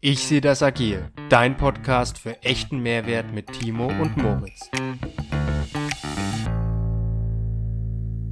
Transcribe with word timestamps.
Ich 0.00 0.26
sehe 0.26 0.40
das 0.40 0.62
agil. 0.62 1.08
Dein 1.30 1.56
Podcast 1.56 2.18
für 2.18 2.42
echten 2.42 2.80
Mehrwert 2.80 3.32
mit 3.32 3.52
Timo 3.52 3.86
und 3.86 4.16
Moritz. 4.16 4.70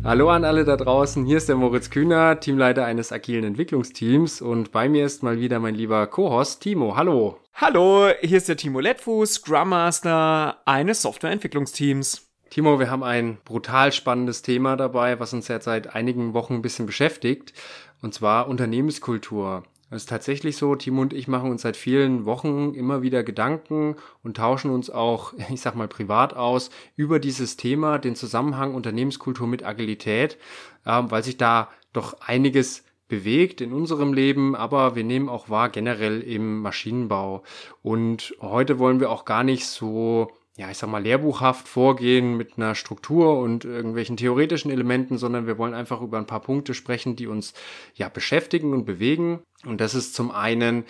Hallo 0.04 0.30
an 0.30 0.44
alle 0.44 0.64
da 0.64 0.76
draußen. 0.76 1.24
Hier 1.24 1.36
ist 1.36 1.48
der 1.48 1.56
Moritz 1.56 1.88
Kühner, 1.88 2.40
Teamleiter 2.40 2.84
eines 2.84 3.12
agilen 3.12 3.44
Entwicklungsteams 3.44 4.42
und 4.42 4.72
bei 4.72 4.88
mir 4.88 5.06
ist 5.06 5.22
mal 5.22 5.38
wieder 5.38 5.60
mein 5.60 5.74
lieber 5.74 6.06
Co-Host 6.08 6.60
Timo. 6.60 6.96
Hallo. 6.96 7.38
Hallo, 7.54 8.08
hier 8.20 8.38
ist 8.38 8.48
der 8.48 8.56
Timo 8.56 8.80
Lettfuß, 8.80 9.34
Scrum 9.34 9.68
Master 9.68 10.58
eines 10.66 11.02
Softwareentwicklungsteams. 11.02 12.28
Timo, 12.50 12.78
wir 12.78 12.90
haben 12.90 13.02
ein 13.02 13.38
brutal 13.44 13.92
spannendes 13.92 14.42
Thema 14.42 14.76
dabei, 14.76 15.18
was 15.20 15.32
uns 15.32 15.48
jetzt 15.48 15.64
seit 15.64 15.94
einigen 15.94 16.34
Wochen 16.34 16.56
ein 16.56 16.62
bisschen 16.62 16.84
beschäftigt, 16.84 17.54
und 18.02 18.12
zwar 18.12 18.48
Unternehmenskultur. 18.48 19.62
Es 19.90 20.04
ist 20.04 20.08
tatsächlich 20.08 20.56
so, 20.56 20.74
Timo 20.74 21.02
und 21.02 21.12
ich 21.12 21.28
machen 21.28 21.50
uns 21.50 21.62
seit 21.62 21.76
vielen 21.76 22.24
Wochen 22.24 22.72
immer 22.74 23.02
wieder 23.02 23.22
Gedanken 23.22 23.96
und 24.22 24.38
tauschen 24.38 24.70
uns 24.70 24.90
auch, 24.90 25.34
ich 25.50 25.60
sag 25.60 25.76
mal, 25.76 25.88
privat 25.88 26.34
aus 26.34 26.70
über 26.96 27.18
dieses 27.18 27.56
Thema, 27.56 27.98
den 27.98 28.16
Zusammenhang 28.16 28.74
Unternehmenskultur 28.74 29.46
mit 29.46 29.64
Agilität, 29.64 30.38
äh, 30.84 31.02
weil 31.04 31.22
sich 31.22 31.36
da 31.36 31.70
doch 31.92 32.20
einiges 32.20 32.84
bewegt 33.08 33.60
in 33.60 33.74
unserem 33.74 34.14
Leben, 34.14 34.56
aber 34.56 34.96
wir 34.96 35.04
nehmen 35.04 35.28
auch 35.28 35.50
wahr 35.50 35.68
generell 35.68 36.22
im 36.22 36.62
Maschinenbau. 36.62 37.42
Und 37.82 38.34
heute 38.40 38.78
wollen 38.78 39.00
wir 39.00 39.10
auch 39.10 39.26
gar 39.26 39.44
nicht 39.44 39.66
so 39.66 40.32
ja, 40.62 40.70
ich 40.70 40.78
sag 40.78 40.88
mal, 40.88 41.02
lehrbuchhaft 41.02 41.66
vorgehen 41.66 42.36
mit 42.36 42.56
einer 42.56 42.76
Struktur 42.76 43.40
und 43.40 43.64
irgendwelchen 43.64 44.16
theoretischen 44.16 44.70
Elementen, 44.70 45.18
sondern 45.18 45.48
wir 45.48 45.58
wollen 45.58 45.74
einfach 45.74 46.00
über 46.00 46.18
ein 46.18 46.26
paar 46.26 46.40
Punkte 46.40 46.72
sprechen, 46.72 47.16
die 47.16 47.26
uns 47.26 47.52
ja 47.94 48.08
beschäftigen 48.08 48.72
und 48.72 48.84
bewegen. 48.84 49.40
Und 49.66 49.80
das 49.80 49.96
ist 49.96 50.14
zum 50.14 50.30
einen, 50.30 50.84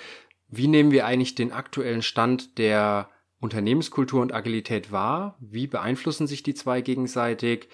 wie 0.49 0.69
nehmen 0.69 0.91
wir 0.91 1.07
eigentlich 1.07 1.35
den 1.35 1.53
aktuellen 1.53 2.03
Stand 2.03 2.59
der 2.59 3.09
Unternehmenskultur 3.41 4.21
und 4.21 4.35
Agilität 4.35 4.93
wahr? 4.93 5.39
Wie 5.41 5.67
beeinflussen 5.67 6.27
sich 6.27 6.43
die 6.43 6.55
zwei 6.55 6.83
gegenseitig? 6.83 7.69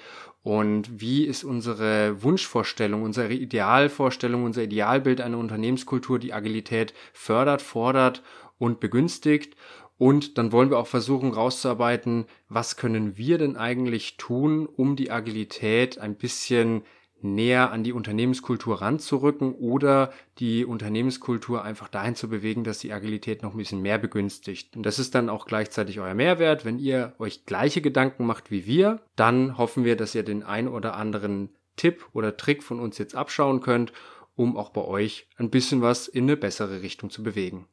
Und 0.44 1.00
wie 1.00 1.24
ist 1.24 1.42
unsere 1.42 2.22
Wunschvorstellung, 2.22 3.02
unsere 3.02 3.32
Idealvorstellung, 3.32 4.44
unser 4.44 4.62
Idealbild 4.62 5.20
einer 5.20 5.38
Unternehmenskultur, 5.38 6.20
die 6.20 6.32
Agilität 6.32 6.94
fördert, 7.12 7.60
fordert 7.60 8.22
und 8.56 8.78
begünstigt? 8.78 9.56
Und 9.98 10.38
dann 10.38 10.52
wollen 10.52 10.70
wir 10.70 10.78
auch 10.78 10.86
versuchen 10.86 11.32
rauszuarbeiten, 11.32 12.26
was 12.48 12.76
können 12.76 13.16
wir 13.16 13.36
denn 13.36 13.56
eigentlich 13.56 14.16
tun, 14.16 14.66
um 14.66 14.94
die 14.94 15.10
Agilität 15.10 15.98
ein 15.98 16.14
bisschen 16.14 16.82
näher 17.20 17.72
an 17.72 17.82
die 17.82 17.92
Unternehmenskultur 17.92 18.80
ranzurücken 18.80 19.52
oder 19.54 20.12
die 20.38 20.64
Unternehmenskultur 20.64 21.64
einfach 21.64 21.88
dahin 21.88 22.14
zu 22.14 22.28
bewegen, 22.28 22.62
dass 22.62 22.78
die 22.78 22.92
Agilität 22.92 23.42
noch 23.42 23.52
ein 23.52 23.58
bisschen 23.58 23.82
mehr 23.82 23.98
begünstigt. 23.98 24.76
Und 24.76 24.84
das 24.84 25.00
ist 25.00 25.16
dann 25.16 25.28
auch 25.28 25.46
gleichzeitig 25.46 25.98
euer 25.98 26.14
Mehrwert. 26.14 26.64
Wenn 26.64 26.78
ihr 26.78 27.14
euch 27.18 27.44
gleiche 27.44 27.80
Gedanken 27.80 28.24
macht 28.24 28.52
wie 28.52 28.66
wir, 28.66 29.00
dann 29.16 29.58
hoffen 29.58 29.84
wir, 29.84 29.96
dass 29.96 30.14
ihr 30.14 30.22
den 30.22 30.44
ein 30.44 30.68
oder 30.68 30.94
anderen 30.94 31.50
Tipp 31.76 32.06
oder 32.12 32.36
Trick 32.36 32.62
von 32.62 32.78
uns 32.78 32.98
jetzt 32.98 33.16
abschauen 33.16 33.60
könnt, 33.60 33.92
um 34.36 34.56
auch 34.56 34.70
bei 34.70 34.82
euch 34.82 35.26
ein 35.36 35.50
bisschen 35.50 35.82
was 35.82 36.06
in 36.06 36.24
eine 36.24 36.36
bessere 36.36 36.82
Richtung 36.82 37.10
zu 37.10 37.24
bewegen. 37.24 37.66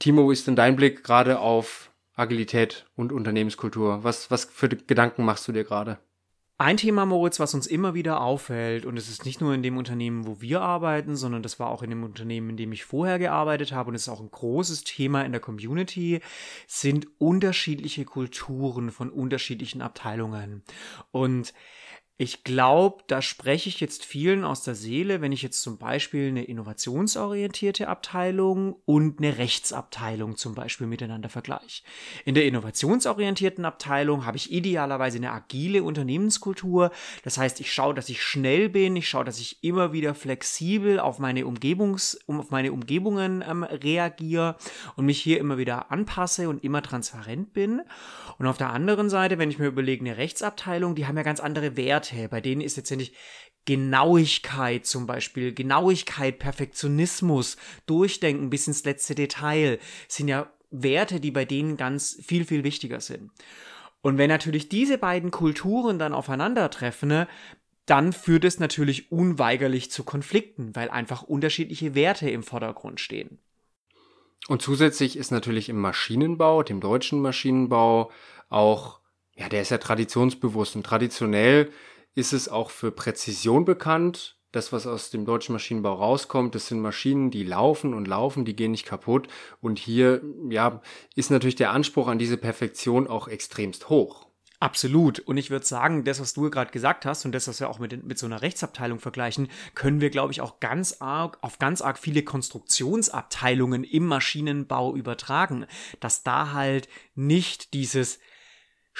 Timo, 0.00 0.30
wie 0.30 0.32
ist 0.32 0.46
denn 0.46 0.56
dein 0.56 0.76
Blick 0.76 1.04
gerade 1.04 1.40
auf 1.40 1.90
Agilität 2.14 2.86
und 2.96 3.12
Unternehmenskultur? 3.12 4.02
Was, 4.02 4.30
was 4.30 4.46
für 4.46 4.70
Gedanken 4.70 5.26
machst 5.26 5.46
du 5.46 5.52
dir 5.52 5.62
gerade? 5.62 5.98
Ein 6.56 6.78
Thema, 6.78 7.04
Moritz, 7.04 7.38
was 7.38 7.52
uns 7.52 7.66
immer 7.66 7.92
wieder 7.92 8.22
auffällt, 8.22 8.86
und 8.86 8.96
es 8.96 9.10
ist 9.10 9.26
nicht 9.26 9.42
nur 9.42 9.52
in 9.52 9.62
dem 9.62 9.76
Unternehmen, 9.76 10.26
wo 10.26 10.40
wir 10.40 10.62
arbeiten, 10.62 11.16
sondern 11.16 11.42
das 11.42 11.60
war 11.60 11.68
auch 11.68 11.82
in 11.82 11.90
dem 11.90 12.02
Unternehmen, 12.02 12.50
in 12.50 12.56
dem 12.56 12.72
ich 12.72 12.84
vorher 12.84 13.18
gearbeitet 13.18 13.72
habe, 13.72 13.90
und 13.90 13.94
es 13.94 14.02
ist 14.02 14.08
auch 14.08 14.20
ein 14.20 14.30
großes 14.30 14.84
Thema 14.84 15.22
in 15.22 15.32
der 15.32 15.40
Community, 15.42 16.20
sind 16.66 17.06
unterschiedliche 17.18 18.06
Kulturen 18.06 18.90
von 18.90 19.10
unterschiedlichen 19.10 19.82
Abteilungen. 19.82 20.62
Und 21.10 21.52
ich 22.22 22.44
glaube, 22.44 23.02
da 23.06 23.22
spreche 23.22 23.70
ich 23.70 23.80
jetzt 23.80 24.04
vielen 24.04 24.44
aus 24.44 24.62
der 24.62 24.74
Seele, 24.74 25.22
wenn 25.22 25.32
ich 25.32 25.40
jetzt 25.40 25.62
zum 25.62 25.78
Beispiel 25.78 26.28
eine 26.28 26.44
innovationsorientierte 26.44 27.88
Abteilung 27.88 28.76
und 28.84 29.20
eine 29.20 29.38
Rechtsabteilung 29.38 30.36
zum 30.36 30.54
Beispiel 30.54 30.86
miteinander 30.86 31.30
vergleiche. 31.30 31.82
In 32.26 32.34
der 32.34 32.44
innovationsorientierten 32.44 33.64
Abteilung 33.64 34.26
habe 34.26 34.36
ich 34.36 34.52
idealerweise 34.52 35.16
eine 35.16 35.32
agile 35.32 35.82
Unternehmenskultur. 35.82 36.90
Das 37.24 37.38
heißt, 37.38 37.58
ich 37.58 37.72
schaue, 37.72 37.94
dass 37.94 38.10
ich 38.10 38.22
schnell 38.22 38.68
bin, 38.68 38.96
ich 38.96 39.08
schaue, 39.08 39.24
dass 39.24 39.40
ich 39.40 39.64
immer 39.64 39.94
wieder 39.94 40.14
flexibel 40.14 41.00
auf 41.00 41.20
meine 41.20 41.46
Umgebungs, 41.46 42.20
um, 42.26 42.38
auf 42.38 42.50
meine 42.50 42.74
Umgebungen 42.74 43.42
ähm, 43.48 43.62
reagiere 43.62 44.56
und 44.94 45.06
mich 45.06 45.22
hier 45.22 45.38
immer 45.38 45.56
wieder 45.56 45.90
anpasse 45.90 46.50
und 46.50 46.62
immer 46.64 46.82
transparent 46.82 47.54
bin. 47.54 47.80
Und 48.36 48.46
auf 48.46 48.58
der 48.58 48.68
anderen 48.68 49.08
Seite, 49.08 49.38
wenn 49.38 49.50
ich 49.50 49.58
mir 49.58 49.68
überlege, 49.68 50.04
eine 50.04 50.18
Rechtsabteilung, 50.18 50.94
die 50.94 51.06
haben 51.06 51.16
ja 51.16 51.22
ganz 51.22 51.40
andere 51.40 51.78
Werte 51.78 52.09
Werte. 52.12 52.28
Bei 52.28 52.40
denen 52.40 52.60
ist 52.60 52.76
letztendlich 52.76 53.12
Genauigkeit 53.66 54.86
zum 54.86 55.06
Beispiel, 55.06 55.52
Genauigkeit, 55.52 56.38
Perfektionismus, 56.38 57.56
Durchdenken 57.86 58.50
bis 58.50 58.66
ins 58.66 58.84
letzte 58.84 59.14
Detail 59.14 59.78
sind 60.08 60.28
ja 60.28 60.50
Werte, 60.70 61.20
die 61.20 61.30
bei 61.30 61.44
denen 61.44 61.76
ganz 61.76 62.18
viel, 62.24 62.44
viel 62.44 62.64
wichtiger 62.64 63.00
sind. 63.00 63.30
Und 64.02 64.16
wenn 64.16 64.28
natürlich 64.28 64.68
diese 64.68 64.98
beiden 64.98 65.30
Kulturen 65.30 65.98
dann 65.98 66.14
aufeinandertreffen, 66.14 67.08
ne, 67.08 67.28
dann 67.84 68.12
führt 68.12 68.44
es 68.44 68.60
natürlich 68.60 69.10
unweigerlich 69.12 69.90
zu 69.90 70.04
Konflikten, 70.04 70.74
weil 70.74 70.90
einfach 70.90 71.22
unterschiedliche 71.22 71.94
Werte 71.94 72.30
im 72.30 72.42
Vordergrund 72.42 73.00
stehen. 73.00 73.38
Und 74.48 74.62
zusätzlich 74.62 75.16
ist 75.16 75.32
natürlich 75.32 75.68
im 75.68 75.78
Maschinenbau, 75.78 76.62
dem 76.62 76.80
deutschen 76.80 77.20
Maschinenbau, 77.20 78.10
auch, 78.48 79.00
ja, 79.36 79.48
der 79.48 79.62
ist 79.62 79.70
ja 79.70 79.78
traditionsbewusst 79.78 80.76
und 80.76 80.86
traditionell 80.86 81.70
ist 82.14 82.32
es 82.32 82.48
auch 82.48 82.70
für 82.70 82.90
Präzision 82.90 83.64
bekannt. 83.64 84.36
Das, 84.52 84.72
was 84.72 84.86
aus 84.86 85.10
dem 85.10 85.24
deutschen 85.24 85.52
Maschinenbau 85.52 85.94
rauskommt, 85.94 86.56
das 86.56 86.66
sind 86.66 86.80
Maschinen, 86.80 87.30
die 87.30 87.44
laufen 87.44 87.94
und 87.94 88.08
laufen, 88.08 88.44
die 88.44 88.56
gehen 88.56 88.72
nicht 88.72 88.84
kaputt. 88.84 89.28
Und 89.60 89.78
hier, 89.78 90.22
ja, 90.48 90.82
ist 91.14 91.30
natürlich 91.30 91.54
der 91.54 91.70
Anspruch 91.70 92.08
an 92.08 92.18
diese 92.18 92.36
Perfektion 92.36 93.06
auch 93.06 93.28
extremst 93.28 93.88
hoch. 93.88 94.26
Absolut. 94.60 95.20
Und 95.20 95.38
ich 95.38 95.48
würde 95.48 95.64
sagen, 95.64 96.04
das, 96.04 96.20
was 96.20 96.34
du 96.34 96.50
gerade 96.50 96.70
gesagt 96.70 97.06
hast 97.06 97.24
und 97.24 97.32
das, 97.32 97.48
was 97.48 97.60
wir 97.60 97.70
auch 97.70 97.78
mit, 97.78 98.04
mit 98.04 98.18
so 98.18 98.26
einer 98.26 98.42
Rechtsabteilung 98.42 99.00
vergleichen, 99.00 99.48
können 99.74 100.02
wir, 100.02 100.10
glaube 100.10 100.32
ich, 100.32 100.42
auch 100.42 100.60
ganz 100.60 100.96
arg 101.00 101.38
auf 101.40 101.58
ganz 101.58 101.80
arg 101.80 101.98
viele 101.98 102.22
Konstruktionsabteilungen 102.22 103.84
im 103.84 104.04
Maschinenbau 104.04 104.94
übertragen, 104.94 105.64
dass 106.00 106.24
da 106.24 106.52
halt 106.52 106.90
nicht 107.14 107.72
dieses 107.72 108.18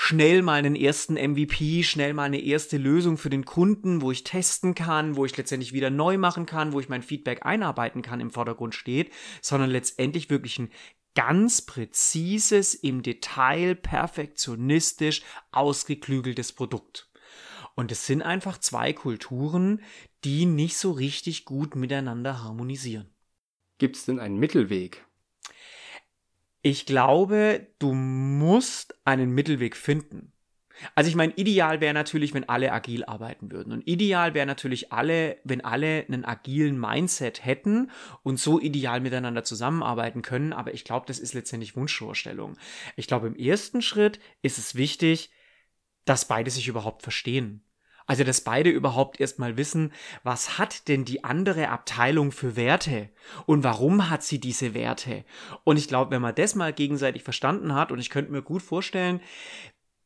schnell 0.03 0.41
mal 0.41 0.55
einen 0.55 0.77
ersten 0.77 1.13
MVP, 1.15 1.83
schnell 1.83 2.15
mal 2.15 2.25
eine 2.25 2.41
erste 2.41 2.79
Lösung 2.79 3.19
für 3.19 3.29
den 3.29 3.45
Kunden, 3.45 4.01
wo 4.01 4.11
ich 4.11 4.25
testen 4.25 4.75
kann, 4.75 5.15
wo 5.15 5.27
ich 5.27 5.37
letztendlich 5.37 5.75
wieder 5.75 5.91
neu 5.91 6.17
machen 6.17 6.47
kann, 6.47 6.73
wo 6.73 6.81
ich 6.81 6.89
mein 6.89 7.03
Feedback 7.03 7.45
einarbeiten 7.45 8.01
kann, 8.01 8.19
im 8.19 8.31
Vordergrund 8.31 8.75
steht, 8.75 9.13
sondern 9.43 9.69
letztendlich 9.69 10.31
wirklich 10.31 10.59
ein 10.59 10.71
ganz 11.15 11.61
präzises, 11.61 12.75
im 12.75 13.03
Detail 13.03 13.75
perfektionistisch 13.75 15.21
ausgeklügeltes 15.53 16.53
Produkt. 16.53 17.11
Und 17.75 17.93
es 17.93 18.07
sind 18.07 18.23
einfach 18.23 18.57
zwei 18.57 18.95
Kulturen, 18.95 19.83
die 20.25 20.47
nicht 20.47 20.79
so 20.79 20.93
richtig 20.93 21.45
gut 21.45 21.77
miteinander 21.77 22.43
harmonisieren. 22.43 23.11
Gibt 23.77 23.97
es 23.97 24.07
denn 24.07 24.19
einen 24.19 24.39
Mittelweg? 24.39 25.05
Ich 26.63 26.87
glaube, 26.87 27.69
du 27.79 27.95
musst 27.95 28.99
einen 29.05 29.31
Mittelweg 29.31 29.77
finden. 29.77 30.33
Also 30.95 31.09
ich 31.09 31.17
meine, 31.17 31.33
ideal 31.35 31.81
wäre 31.81 31.95
natürlich, 31.95 32.35
wenn 32.35 32.49
alle 32.49 32.73
agil 32.73 33.05
arbeiten 33.05 33.51
würden. 33.51 33.73
Und 33.73 33.87
ideal 33.87 34.35
wäre 34.35 34.47
natürlich 34.47 34.93
alle, 34.93 35.39
wenn 35.45 35.63
alle 35.63 36.05
einen 36.07 36.25
agilen 36.25 36.79
Mindset 36.79 37.45
hätten 37.45 37.91
und 38.23 38.39
so 38.39 38.61
ideal 38.61 39.01
miteinander 39.01 39.45
zusammenarbeiten 39.45 40.23
können. 40.23 40.53
Aber 40.53 40.73
ich 40.75 40.85
glaube, 40.85 41.07
das 41.07 41.19
ist 41.19 41.35
letztendlich 41.35 41.77
Wunschvorstellung. 41.77 42.57
Ich 42.97 43.07
glaube, 43.07 43.27
im 43.27 43.37
ersten 43.37 43.83
Schritt 43.83 44.21
ist 44.43 44.59
es 44.59 44.75
wichtig, 44.75 45.31
dass 46.05 46.27
beide 46.27 46.51
sich 46.51 46.69
überhaupt 46.69 47.03
verstehen. 47.03 47.63
Also, 48.11 48.25
dass 48.25 48.41
beide 48.41 48.71
überhaupt 48.71 49.21
erstmal 49.21 49.57
wissen, 49.57 49.93
was 50.25 50.59
hat 50.59 50.89
denn 50.89 51.05
die 51.05 51.23
andere 51.23 51.69
Abteilung 51.69 52.33
für 52.33 52.57
Werte 52.57 53.09
und 53.47 53.63
warum 53.63 54.11
hat 54.11 54.25
sie 54.25 54.41
diese 54.41 54.75
Werte? 54.75 55.25
Und 55.63 55.77
ich 55.77 55.87
glaube, 55.87 56.11
wenn 56.11 56.21
man 56.21 56.35
das 56.35 56.57
mal 56.57 56.73
gegenseitig 56.73 57.23
verstanden 57.23 57.73
hat, 57.73 57.93
und 57.93 58.01
ich 58.01 58.11
könnte 58.11 58.33
mir 58.33 58.43
gut 58.43 58.63
vorstellen, 58.63 59.21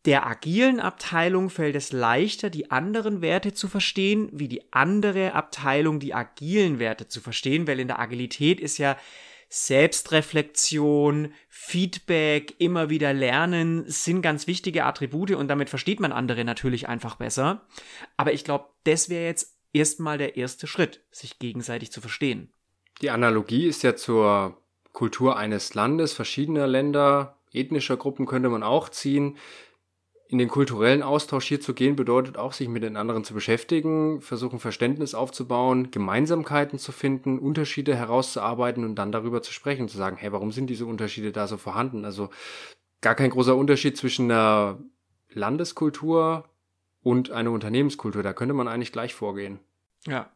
der 0.05 0.27
agilen 0.27 0.81
Abteilung 0.81 1.49
fällt 1.49 1.77
es 1.77 1.93
leichter, 1.93 2.51
die 2.51 2.71
anderen 2.71 3.23
Werte 3.23 3.55
zu 3.55 3.69
verstehen, 3.69 4.29
wie 4.33 4.49
die 4.49 4.71
andere 4.71 5.33
Abteilung 5.33 5.99
die 5.99 6.13
agilen 6.13 6.79
Werte 6.79 7.09
zu 7.09 7.23
verstehen, 7.23 7.67
weil 7.67 7.81
in 7.81 7.89
der 7.89 8.01
Agilität 8.01 8.61
ist 8.61 8.77
ja 8.77 8.99
Selbstreflexion, 9.57 11.33
Feedback, 11.49 12.57
immer 12.59 12.91
wieder 12.91 13.13
lernen 13.13 13.85
sind 13.87 14.21
ganz 14.21 14.49
wichtige 14.49 14.85
Attribute 14.85 15.31
und 15.31 15.47
damit 15.47 15.71
versteht 15.71 16.01
man 16.01 16.11
andere 16.11 16.45
natürlich 16.45 16.89
einfach 16.89 17.15
besser. 17.15 17.65
Aber 18.17 18.33
ich 18.33 18.43
glaube, 18.43 18.65
das 18.83 19.09
wäre 19.09 19.27
jetzt 19.27 19.57
erstmal 19.73 20.19
der 20.19 20.37
erste 20.37 20.67
Schritt, 20.67 21.05
sich 21.13 21.39
gegenseitig 21.39 21.93
zu 21.93 22.01
verstehen. 22.01 22.53
Die 23.01 23.11
Analogie 23.11 23.69
ist 23.69 23.85
ja 23.85 23.95
zur 23.95 24.59
Kultur 24.93 25.37
eines 25.37 25.73
Landes, 25.75 26.15
verschiedener 26.15 26.67
Länder, 26.67 27.39
ethnischer 27.53 27.97
Gruppen 27.97 28.27
könnte 28.27 28.49
man 28.49 28.65
auch 28.65 28.89
ziehen. 28.89 29.39
In 30.35 30.39
den 30.39 30.49
kulturellen 30.49 31.05
Austausch 31.05 31.47
hier 31.47 31.61
zu 31.61 31.75
gehen, 31.75 31.95
bedeutet 31.95 32.39
auch, 32.39 32.53
sich 32.55 32.67
mit 32.67 32.83
den 32.83 32.97
anderen 32.97 33.23
zu 33.23 33.35
beschäftigen, 33.35 34.21
versuchen 34.21 34.59
Verständnis 34.59 35.15
aufzubauen, 35.15 35.93
Gemeinsamkeiten 35.93 36.81
zu 36.81 36.91
finden, 36.91 37.39
Unterschiede 37.39 37.95
herauszuarbeiten 37.95 38.85
und 38.85 38.97
dann 38.97 39.13
darüber 39.13 39.43
zu 39.43 39.53
sprechen, 39.53 39.89
zu 39.89 39.97
sagen, 39.97 40.17
hey, 40.17 40.33
warum 40.33 40.51
sind 40.51 40.67
diese 40.67 40.87
Unterschiede 40.87 41.31
da 41.31 41.47
so 41.47 41.57
vorhanden? 41.57 42.05
Also 42.05 42.31
gar 43.01 43.15
kein 43.15 43.31
großer 43.31 43.55
Unterschied 43.55 43.97
zwischen 43.97 44.29
einer 44.29 44.81
Landeskultur 45.29 46.49
und 47.01 47.31
einer 47.31 47.53
Unternehmenskultur. 47.53 48.25
Da 48.25 48.33
könnte 48.33 48.55
man 48.55 48.67
eigentlich 48.67 48.91
gleich 48.91 49.15
vorgehen. 49.15 49.61
Ja. 50.05 50.33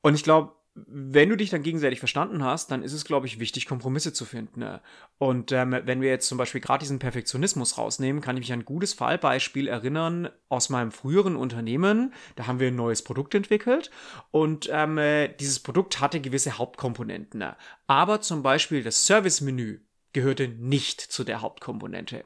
Und 0.00 0.16
ich 0.16 0.24
glaube, 0.24 0.50
wenn 0.74 1.28
du 1.28 1.36
dich 1.36 1.50
dann 1.50 1.64
gegenseitig 1.64 1.98
verstanden 1.98 2.44
hast, 2.44 2.70
dann 2.70 2.82
ist 2.82 2.92
es, 2.92 3.04
glaube 3.04 3.26
ich, 3.26 3.40
wichtig, 3.40 3.66
Kompromisse 3.66 4.12
zu 4.12 4.24
finden. 4.24 4.60
Ne? 4.60 4.80
Und 5.18 5.50
ähm, 5.50 5.76
wenn 5.84 6.00
wir 6.00 6.10
jetzt 6.10 6.28
zum 6.28 6.38
Beispiel 6.38 6.60
gerade 6.60 6.80
diesen 6.82 7.00
Perfektionismus 7.00 7.76
rausnehmen, 7.76 8.22
kann 8.22 8.36
ich 8.36 8.40
mich 8.40 8.52
an 8.52 8.60
ein 8.60 8.64
gutes 8.64 8.94
Fallbeispiel 8.94 9.66
erinnern 9.66 10.28
aus 10.48 10.68
meinem 10.68 10.92
früheren 10.92 11.34
Unternehmen. 11.34 12.14
Da 12.36 12.46
haben 12.46 12.60
wir 12.60 12.68
ein 12.68 12.76
neues 12.76 13.02
Produkt 13.02 13.34
entwickelt 13.34 13.90
und 14.30 14.68
ähm, 14.72 14.98
äh, 14.98 15.28
dieses 15.28 15.58
Produkt 15.58 16.00
hatte 16.00 16.20
gewisse 16.20 16.56
Hauptkomponenten. 16.56 17.40
Ne? 17.40 17.56
Aber 17.88 18.20
zum 18.20 18.42
Beispiel 18.42 18.84
das 18.84 19.06
Service-Menü 19.06 19.80
gehörte 20.12 20.48
nicht 20.48 21.00
zu 21.00 21.24
der 21.24 21.40
Hauptkomponente. 21.40 22.24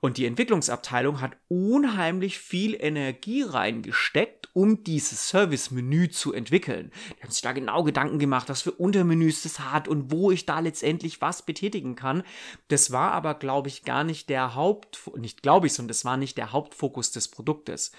Und 0.00 0.16
die 0.16 0.26
Entwicklungsabteilung 0.26 1.20
hat 1.20 1.36
unheimlich 1.48 2.38
viel 2.38 2.76
Energie 2.78 3.42
reingesteckt, 3.42 4.48
um 4.52 4.82
dieses 4.82 5.28
Service-Menü 5.28 6.10
zu 6.10 6.32
entwickeln. 6.32 6.90
Die 7.16 7.22
haben 7.22 7.30
sich 7.30 7.42
da 7.42 7.52
genau 7.52 7.84
Gedanken 7.84 8.18
gemacht, 8.18 8.48
was 8.48 8.62
für 8.62 8.72
Untermenüs 8.72 9.42
das 9.42 9.60
hat 9.60 9.86
und 9.86 10.10
wo 10.10 10.30
ich 10.32 10.44
da 10.44 10.58
letztendlich 10.58 11.20
was 11.20 11.42
betätigen 11.42 11.94
kann. 11.94 12.24
Das 12.68 12.90
war 12.90 13.12
aber, 13.12 13.34
glaube 13.34 13.68
ich, 13.68 13.84
gar 13.84 14.02
nicht 14.02 14.28
der 14.28 14.54
Haupt, 14.56 14.98
nicht 15.16 15.42
glaube 15.42 15.68
ich, 15.68 15.74
sondern 15.74 15.88
das 15.88 16.04
war 16.04 16.16
nicht 16.16 16.36
der 16.36 16.52
Hauptfokus 16.52 17.12
des 17.12 17.28
Produktes. 17.28 17.92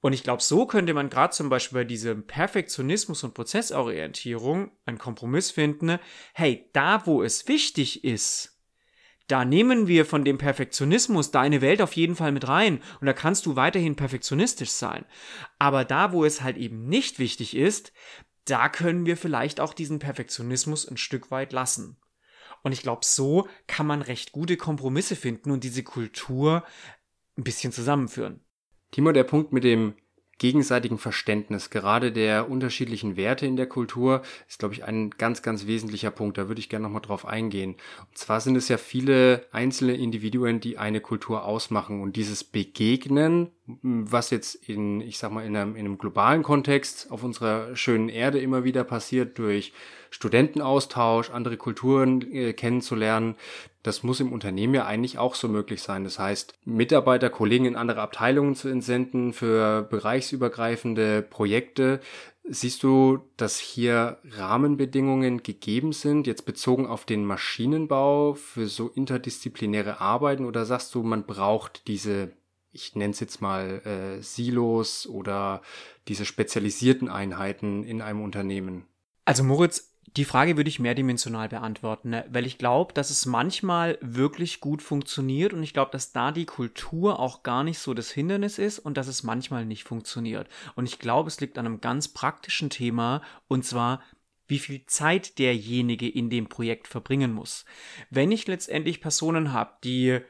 Und 0.00 0.12
ich 0.12 0.22
glaube, 0.22 0.42
so 0.42 0.66
könnte 0.66 0.94
man 0.94 1.10
gerade 1.10 1.32
zum 1.32 1.48
Beispiel 1.48 1.80
bei 1.80 1.84
diesem 1.84 2.26
Perfektionismus 2.26 3.24
und 3.24 3.34
Prozessorientierung 3.34 4.70
einen 4.84 4.98
Kompromiss 4.98 5.50
finden. 5.50 5.98
Hey, 6.34 6.70
da 6.72 7.06
wo 7.06 7.22
es 7.22 7.48
wichtig 7.48 8.04
ist, 8.04 8.56
da 9.26 9.44
nehmen 9.44 9.88
wir 9.88 10.06
von 10.06 10.24
dem 10.24 10.38
Perfektionismus 10.38 11.32
deine 11.32 11.60
Welt 11.60 11.82
auf 11.82 11.94
jeden 11.94 12.14
Fall 12.14 12.30
mit 12.30 12.46
rein 12.46 12.80
und 13.00 13.06
da 13.06 13.12
kannst 13.12 13.46
du 13.46 13.56
weiterhin 13.56 13.96
perfektionistisch 13.96 14.70
sein. 14.70 15.04
Aber 15.58 15.84
da, 15.84 16.12
wo 16.12 16.24
es 16.24 16.42
halt 16.42 16.56
eben 16.56 16.86
nicht 16.86 17.18
wichtig 17.18 17.56
ist, 17.56 17.92
da 18.44 18.68
können 18.68 19.06
wir 19.06 19.16
vielleicht 19.16 19.58
auch 19.58 19.74
diesen 19.74 19.98
Perfektionismus 19.98 20.86
ein 20.86 20.96
Stück 20.96 21.32
weit 21.32 21.52
lassen. 21.52 21.96
Und 22.62 22.72
ich 22.72 22.82
glaube, 22.82 23.04
so 23.04 23.48
kann 23.66 23.86
man 23.86 24.02
recht 24.02 24.30
gute 24.30 24.56
Kompromisse 24.56 25.16
finden 25.16 25.50
und 25.50 25.64
diese 25.64 25.82
Kultur 25.82 26.64
ein 27.36 27.44
bisschen 27.44 27.72
zusammenführen. 27.72 28.45
Timo, 28.90 29.12
der 29.12 29.24
Punkt 29.24 29.52
mit 29.52 29.64
dem 29.64 29.94
gegenseitigen 30.38 30.98
Verständnis, 30.98 31.70
gerade 31.70 32.12
der 32.12 32.50
unterschiedlichen 32.50 33.16
Werte 33.16 33.46
in 33.46 33.56
der 33.56 33.66
Kultur, 33.66 34.22
ist, 34.48 34.58
glaube 34.58 34.74
ich, 34.74 34.84
ein 34.84 35.10
ganz, 35.10 35.42
ganz 35.42 35.66
wesentlicher 35.66 36.10
Punkt. 36.10 36.36
Da 36.36 36.48
würde 36.48 36.58
ich 36.58 36.68
gerne 36.68 36.82
nochmal 36.84 37.00
drauf 37.00 37.24
eingehen. 37.24 37.76
Und 38.08 38.18
zwar 38.18 38.40
sind 38.40 38.56
es 38.56 38.68
ja 38.68 38.76
viele 38.76 39.46
einzelne 39.50 39.94
Individuen, 39.94 40.60
die 40.60 40.76
eine 40.76 41.00
Kultur 41.00 41.44
ausmachen. 41.44 42.02
Und 42.02 42.16
dieses 42.16 42.44
Begegnen, 42.44 43.48
was 43.82 44.30
jetzt 44.30 44.56
in, 44.68 45.00
ich 45.00 45.18
sag 45.18 45.32
mal, 45.32 45.44
in 45.44 45.56
einem, 45.56 45.74
in 45.74 45.86
einem 45.86 45.98
globalen 45.98 46.42
Kontext 46.42 47.10
auf 47.10 47.24
unserer 47.24 47.74
schönen 47.74 48.08
Erde 48.08 48.38
immer 48.38 48.64
wieder 48.64 48.84
passiert, 48.84 49.38
durch 49.38 49.72
Studentenaustausch, 50.16 51.28
andere 51.28 51.58
Kulturen 51.58 52.22
äh, 52.32 52.54
kennenzulernen, 52.54 53.34
das 53.82 54.02
muss 54.02 54.18
im 54.18 54.32
Unternehmen 54.32 54.72
ja 54.72 54.86
eigentlich 54.86 55.18
auch 55.18 55.34
so 55.34 55.46
möglich 55.46 55.82
sein. 55.82 56.04
Das 56.04 56.18
heißt, 56.18 56.54
Mitarbeiter, 56.64 57.28
Kollegen 57.28 57.66
in 57.66 57.76
andere 57.76 58.00
Abteilungen 58.00 58.54
zu 58.54 58.68
entsenden 58.68 59.34
für 59.34 59.82
bereichsübergreifende 59.82 61.20
Projekte. 61.20 62.00
Siehst 62.44 62.82
du, 62.82 63.28
dass 63.36 63.58
hier 63.58 64.16
Rahmenbedingungen 64.24 65.42
gegeben 65.42 65.92
sind, 65.92 66.26
jetzt 66.26 66.46
bezogen 66.46 66.86
auf 66.86 67.04
den 67.04 67.26
Maschinenbau 67.26 68.32
für 68.32 68.68
so 68.68 68.88
interdisziplinäre 68.88 70.00
Arbeiten 70.00 70.46
oder 70.46 70.64
sagst 70.64 70.94
du, 70.94 71.02
man 71.02 71.26
braucht 71.26 71.86
diese, 71.88 72.32
ich 72.72 72.96
nenne 72.96 73.10
es 73.10 73.20
jetzt 73.20 73.42
mal 73.42 73.82
äh, 73.84 74.22
Silos 74.22 75.06
oder 75.06 75.60
diese 76.08 76.24
spezialisierten 76.24 77.10
Einheiten 77.10 77.84
in 77.84 78.00
einem 78.00 78.22
Unternehmen? 78.22 78.86
Also 79.26 79.42
Moritz, 79.42 79.95
die 80.16 80.24
Frage 80.24 80.56
würde 80.56 80.68
ich 80.68 80.78
mehrdimensional 80.78 81.48
beantworten, 81.48 82.10
ne? 82.10 82.24
weil 82.30 82.46
ich 82.46 82.56
glaube, 82.56 82.94
dass 82.94 83.10
es 83.10 83.26
manchmal 83.26 83.98
wirklich 84.00 84.60
gut 84.60 84.80
funktioniert 84.80 85.52
und 85.52 85.62
ich 85.62 85.74
glaube, 85.74 85.90
dass 85.90 86.12
da 86.12 86.32
die 86.32 86.46
Kultur 86.46 87.20
auch 87.20 87.42
gar 87.42 87.64
nicht 87.64 87.78
so 87.78 87.92
das 87.92 88.10
Hindernis 88.10 88.58
ist 88.58 88.78
und 88.78 88.96
dass 88.96 89.08
es 89.08 89.22
manchmal 89.22 89.66
nicht 89.66 89.84
funktioniert. 89.84 90.48
Und 90.74 90.86
ich 90.86 90.98
glaube, 90.98 91.28
es 91.28 91.40
liegt 91.40 91.58
an 91.58 91.66
einem 91.66 91.82
ganz 91.82 92.08
praktischen 92.08 92.70
Thema 92.70 93.20
und 93.46 93.64
zwar, 93.64 94.00
wie 94.48 94.58
viel 94.58 94.86
Zeit 94.86 95.38
derjenige 95.38 96.08
in 96.08 96.30
dem 96.30 96.48
Projekt 96.48 96.88
verbringen 96.88 97.32
muss. 97.32 97.64
Wenn 98.10 98.30
ich 98.30 98.46
letztendlich 98.46 99.00
Personen 99.00 99.52
habe, 99.52 99.72
die 99.84 100.20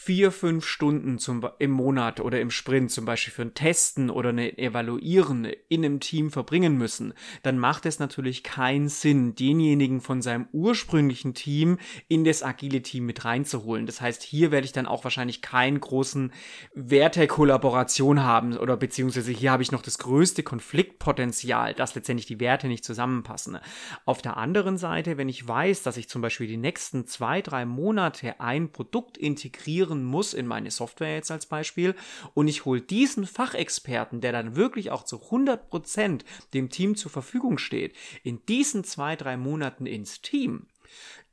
vier, 0.00 0.30
fünf 0.30 0.64
Stunden 0.64 1.18
zum, 1.18 1.46
im 1.58 1.72
Monat 1.72 2.20
oder 2.20 2.40
im 2.40 2.52
Sprint 2.52 2.90
zum 2.92 3.04
Beispiel 3.04 3.32
für 3.32 3.42
ein 3.42 3.52
Testen 3.52 4.10
oder 4.10 4.28
eine 4.28 4.56
Evaluieren 4.56 5.44
in 5.68 5.84
einem 5.84 5.98
Team 5.98 6.30
verbringen 6.30 6.78
müssen, 6.78 7.12
dann 7.42 7.58
macht 7.58 7.84
es 7.84 7.98
natürlich 7.98 8.44
keinen 8.44 8.88
Sinn, 8.88 9.34
denjenigen 9.34 10.00
von 10.00 10.22
seinem 10.22 10.46
ursprünglichen 10.52 11.34
Team 11.34 11.78
in 12.06 12.24
das 12.24 12.44
agile 12.44 12.80
Team 12.80 13.06
mit 13.06 13.24
reinzuholen. 13.24 13.86
Das 13.86 14.00
heißt, 14.00 14.22
hier 14.22 14.50
werde 14.52 14.64
ich 14.64 14.72
dann 14.72 14.86
auch 14.86 15.02
wahrscheinlich 15.02 15.42
keinen 15.42 15.80
großen 15.80 16.32
Wert 16.74 17.16
der 17.16 17.26
Kollaboration 17.26 18.22
haben 18.22 18.56
oder 18.56 18.76
beziehungsweise 18.76 19.32
hier 19.32 19.50
habe 19.50 19.64
ich 19.64 19.72
noch 19.72 19.82
das 19.82 19.98
größte 19.98 20.44
Konfliktpotenzial, 20.44 21.74
dass 21.74 21.96
letztendlich 21.96 22.26
die 22.26 22.40
Werte 22.40 22.68
nicht 22.68 22.84
zusammenpassen. 22.84 23.58
Auf 24.06 24.22
der 24.22 24.36
anderen 24.36 24.78
Seite, 24.78 25.18
wenn 25.18 25.28
ich 25.28 25.46
weiß, 25.46 25.82
dass 25.82 25.96
ich 25.96 26.08
zum 26.08 26.22
Beispiel 26.22 26.46
die 26.46 26.56
nächsten 26.56 27.04
zwei, 27.06 27.42
drei 27.42 27.66
Monate 27.66 28.40
ein 28.40 28.70
Produkt 28.70 29.18
integriere, 29.18 29.87
integrieren 29.88 30.04
muss 30.04 30.34
in 30.34 30.46
meine 30.46 30.70
Software 30.70 31.14
jetzt 31.14 31.30
als 31.30 31.46
Beispiel 31.46 31.94
und 32.34 32.48
ich 32.48 32.64
hole 32.64 32.80
diesen 32.80 33.26
Fachexperten, 33.26 34.20
der 34.20 34.32
dann 34.32 34.56
wirklich 34.56 34.90
auch 34.90 35.04
zu 35.04 35.16
100% 35.16 36.22
dem 36.54 36.70
Team 36.70 36.96
zur 36.96 37.10
Verfügung 37.10 37.58
steht, 37.58 37.94
in 38.22 38.44
diesen 38.46 38.84
zwei, 38.84 39.16
drei 39.16 39.36
Monaten 39.36 39.86
ins 39.86 40.20
Team, 40.20 40.66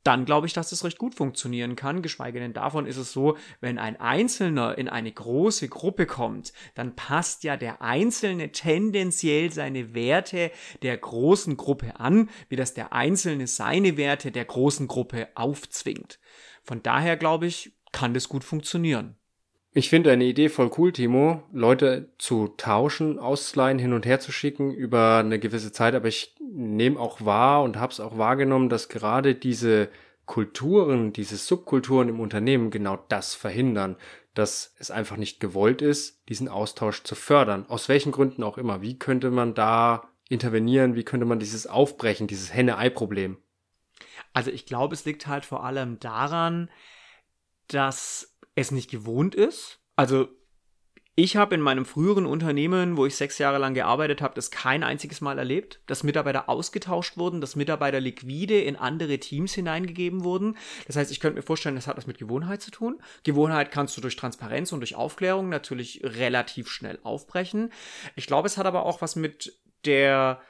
dann 0.03 0.25
glaube 0.25 0.45
ich, 0.45 0.53
dass 0.53 0.69
das 0.69 0.83
recht 0.83 0.99
gut 0.99 1.15
funktionieren 1.15 1.75
kann. 1.75 2.03
Geschweige 2.03 2.39
denn 2.39 2.53
davon 2.53 2.85
ist 2.85 2.97
es 2.97 3.11
so, 3.11 3.37
wenn 3.59 3.79
ein 3.79 3.99
Einzelner 3.99 4.77
in 4.77 4.87
eine 4.87 5.11
große 5.11 5.67
Gruppe 5.67 6.05
kommt, 6.05 6.53
dann 6.75 6.95
passt 6.95 7.43
ja 7.43 7.57
der 7.57 7.81
Einzelne 7.81 8.51
tendenziell 8.51 9.51
seine 9.51 9.95
Werte 9.95 10.51
der 10.83 10.97
großen 10.97 11.57
Gruppe 11.57 11.99
an, 11.99 12.29
wie 12.49 12.55
das 12.55 12.75
der 12.75 12.93
Einzelne 12.93 13.47
seine 13.47 13.97
Werte 13.97 14.31
der 14.31 14.45
großen 14.45 14.87
Gruppe 14.87 15.29
aufzwingt. 15.33 16.19
Von 16.61 16.83
daher 16.83 17.17
glaube 17.17 17.47
ich, 17.47 17.74
kann 17.95 18.13
das 18.13 18.27
gut 18.27 18.43
funktionieren. 18.43 19.15
Ich 19.71 19.89
finde 19.89 20.11
eine 20.11 20.25
Idee 20.25 20.49
voll 20.49 20.69
cool, 20.77 20.91
Timo, 20.91 21.43
Leute 21.53 22.09
zu 22.17 22.49
tauschen, 22.57 23.19
auszuleihen, 23.19 23.79
hin 23.79 23.93
und 23.93 24.05
her 24.05 24.19
zu 24.19 24.33
schicken 24.33 24.71
über 24.71 25.17
eine 25.17 25.39
gewisse 25.39 25.71
Zeit. 25.71 25.95
Aber 25.95 26.09
ich 26.09 26.35
nehme 26.39 26.99
auch 26.99 27.23
wahr 27.25 27.63
und 27.63 27.77
habe 27.77 27.93
es 27.93 28.01
auch 28.01 28.17
wahrgenommen, 28.17 28.67
dass 28.69 28.89
gerade 28.89 29.33
diese 29.33 29.89
Kulturen, 30.25 31.13
diese 31.13 31.37
Subkulturen 31.37 32.09
im 32.09 32.19
Unternehmen 32.19 32.69
genau 32.69 32.97
das 33.07 33.33
verhindern, 33.33 33.95
dass 34.33 34.75
es 34.77 34.91
einfach 34.91 35.15
nicht 35.15 35.39
gewollt 35.39 35.81
ist, 35.81 36.27
diesen 36.27 36.49
Austausch 36.49 37.03
zu 37.03 37.15
fördern. 37.15 37.65
Aus 37.69 37.87
welchen 37.87 38.11
Gründen 38.11 38.43
auch 38.43 38.57
immer. 38.57 38.81
Wie 38.81 38.99
könnte 38.99 39.31
man 39.31 39.53
da 39.53 40.09
intervenieren? 40.27 40.95
Wie 40.95 41.03
könnte 41.03 41.25
man 41.25 41.39
dieses 41.39 41.65
aufbrechen, 41.65 42.27
dieses 42.27 42.53
Henne-Ei-Problem? 42.53 43.37
Also 44.33 44.51
ich 44.51 44.65
glaube, 44.65 44.93
es 44.93 45.05
liegt 45.05 45.27
halt 45.27 45.45
vor 45.45 45.63
allem 45.63 45.99
daran, 45.99 46.69
dass 47.67 48.35
es 48.55 48.71
nicht 48.71 48.89
gewohnt 48.89 49.35
ist. 49.35 49.79
Also 49.95 50.29
ich 51.17 51.37
habe 51.37 51.55
in 51.55 51.61
meinem 51.61 51.85
früheren 51.85 52.25
Unternehmen, 52.25 52.97
wo 52.97 53.05
ich 53.05 53.15
sechs 53.15 53.37
Jahre 53.37 53.57
lang 53.57 53.73
gearbeitet 53.73 54.21
habe, 54.21 54.35
das 54.35 54.51
kein 54.51 54.83
einziges 54.83 55.21
Mal 55.21 55.39
erlebt, 55.39 55.79
dass 55.87 56.03
Mitarbeiter 56.03 56.49
ausgetauscht 56.49 57.15
wurden, 57.15 57.39
dass 57.39 57.55
Mitarbeiter 57.55 58.01
liquide 58.01 58.59
in 58.59 58.75
andere 58.75 59.17
Teams 59.17 59.53
hineingegeben 59.53 60.25
wurden. 60.25 60.57
Das 60.87 60.97
heißt, 60.97 61.11
ich 61.11 61.21
könnte 61.21 61.37
mir 61.37 61.41
vorstellen, 61.41 61.75
das 61.75 61.87
hat 61.87 61.95
was 61.95 62.05
mit 62.05 62.17
Gewohnheit 62.17 62.61
zu 62.61 62.69
tun. 62.69 63.01
Gewohnheit 63.23 63.71
kannst 63.71 63.95
du 63.95 64.01
durch 64.01 64.17
Transparenz 64.17 64.73
und 64.73 64.81
durch 64.81 64.95
Aufklärung 64.95 65.47
natürlich 65.47 66.01
relativ 66.03 66.69
schnell 66.69 66.99
aufbrechen. 67.03 67.71
Ich 68.17 68.27
glaube, 68.27 68.47
es 68.47 68.57
hat 68.57 68.65
aber 68.65 68.85
auch 68.85 69.01
was 69.01 69.15
mit 69.15 69.57
der 69.85 70.41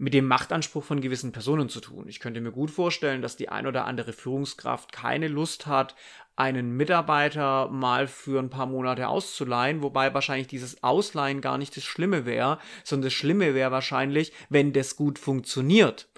mit 0.00 0.14
dem 0.14 0.26
Machtanspruch 0.26 0.82
von 0.82 1.02
gewissen 1.02 1.30
Personen 1.30 1.68
zu 1.68 1.78
tun. 1.78 2.08
Ich 2.08 2.20
könnte 2.20 2.40
mir 2.40 2.52
gut 2.52 2.70
vorstellen, 2.70 3.20
dass 3.20 3.36
die 3.36 3.50
ein 3.50 3.66
oder 3.66 3.84
andere 3.84 4.14
Führungskraft 4.14 4.92
keine 4.92 5.28
Lust 5.28 5.66
hat, 5.66 5.94
einen 6.36 6.74
Mitarbeiter 6.74 7.68
mal 7.68 8.06
für 8.06 8.40
ein 8.40 8.48
paar 8.48 8.64
Monate 8.64 9.08
auszuleihen, 9.08 9.82
wobei 9.82 10.14
wahrscheinlich 10.14 10.46
dieses 10.46 10.82
Ausleihen 10.82 11.42
gar 11.42 11.58
nicht 11.58 11.76
das 11.76 11.84
Schlimme 11.84 12.24
wäre, 12.24 12.58
sondern 12.82 13.08
das 13.08 13.12
Schlimme 13.12 13.54
wäre 13.54 13.72
wahrscheinlich, 13.72 14.32
wenn 14.48 14.72
das 14.72 14.96
gut 14.96 15.18
funktioniert. 15.18 16.08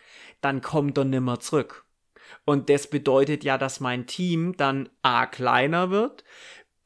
dann 0.42 0.60
kommt 0.60 0.98
er 0.98 1.04
nimmer 1.04 1.40
zurück. 1.40 1.84
Und 2.44 2.68
das 2.68 2.90
bedeutet 2.90 3.44
ja, 3.44 3.58
dass 3.58 3.80
mein 3.80 4.06
Team 4.06 4.56
dann 4.56 4.88
A 5.02 5.26
kleiner 5.26 5.90
wird, 5.90 6.24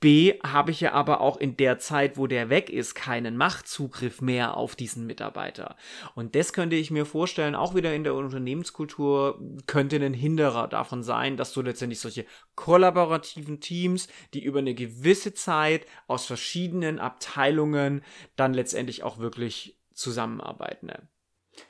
B 0.01 0.35
habe 0.45 0.71
ich 0.71 0.81
ja 0.81 0.93
aber 0.93 1.21
auch 1.21 1.39
in 1.39 1.57
der 1.57 1.79
Zeit, 1.79 2.19
wo 2.19 2.27
der 2.27 2.51
weg 2.51 2.69
ist, 2.69 2.95
keinen 2.95 3.37
Machtzugriff 3.37 4.21
mehr 4.21 4.57
auf 4.57 4.77
diesen 4.77 5.07
Mitarbeiter. 5.07 5.77
Und 6.15 6.35
das 6.35 6.53
könnte 6.53 6.77
ich 6.77 6.91
mir 6.91 7.07
vorstellen, 7.07 7.55
auch 7.55 7.75
wieder 7.75 7.95
in 7.95 8.05
der 8.05 8.15
Unternehmenskultur 8.15 9.41
könnte 9.67 9.97
ein 9.97 10.13
Hinderer 10.13 10.69
davon 10.69 11.03
sein, 11.03 11.39
dass 11.39 11.53
du 11.53 11.63
letztendlich 11.63 12.01
solche 12.01 12.27
kollaborativen 12.55 13.61
Teams, 13.61 14.09
die 14.35 14.45
über 14.45 14.59
eine 14.59 14.75
gewisse 14.75 15.33
Zeit 15.33 15.87
aus 16.07 16.27
verschiedenen 16.27 16.99
Abteilungen 16.99 18.03
dann 18.37 18.53
letztendlich 18.53 19.03
auch 19.03 19.19
wirklich 19.19 19.79
zusammenarbeiten. 19.95 20.87
Ne? 20.87 21.09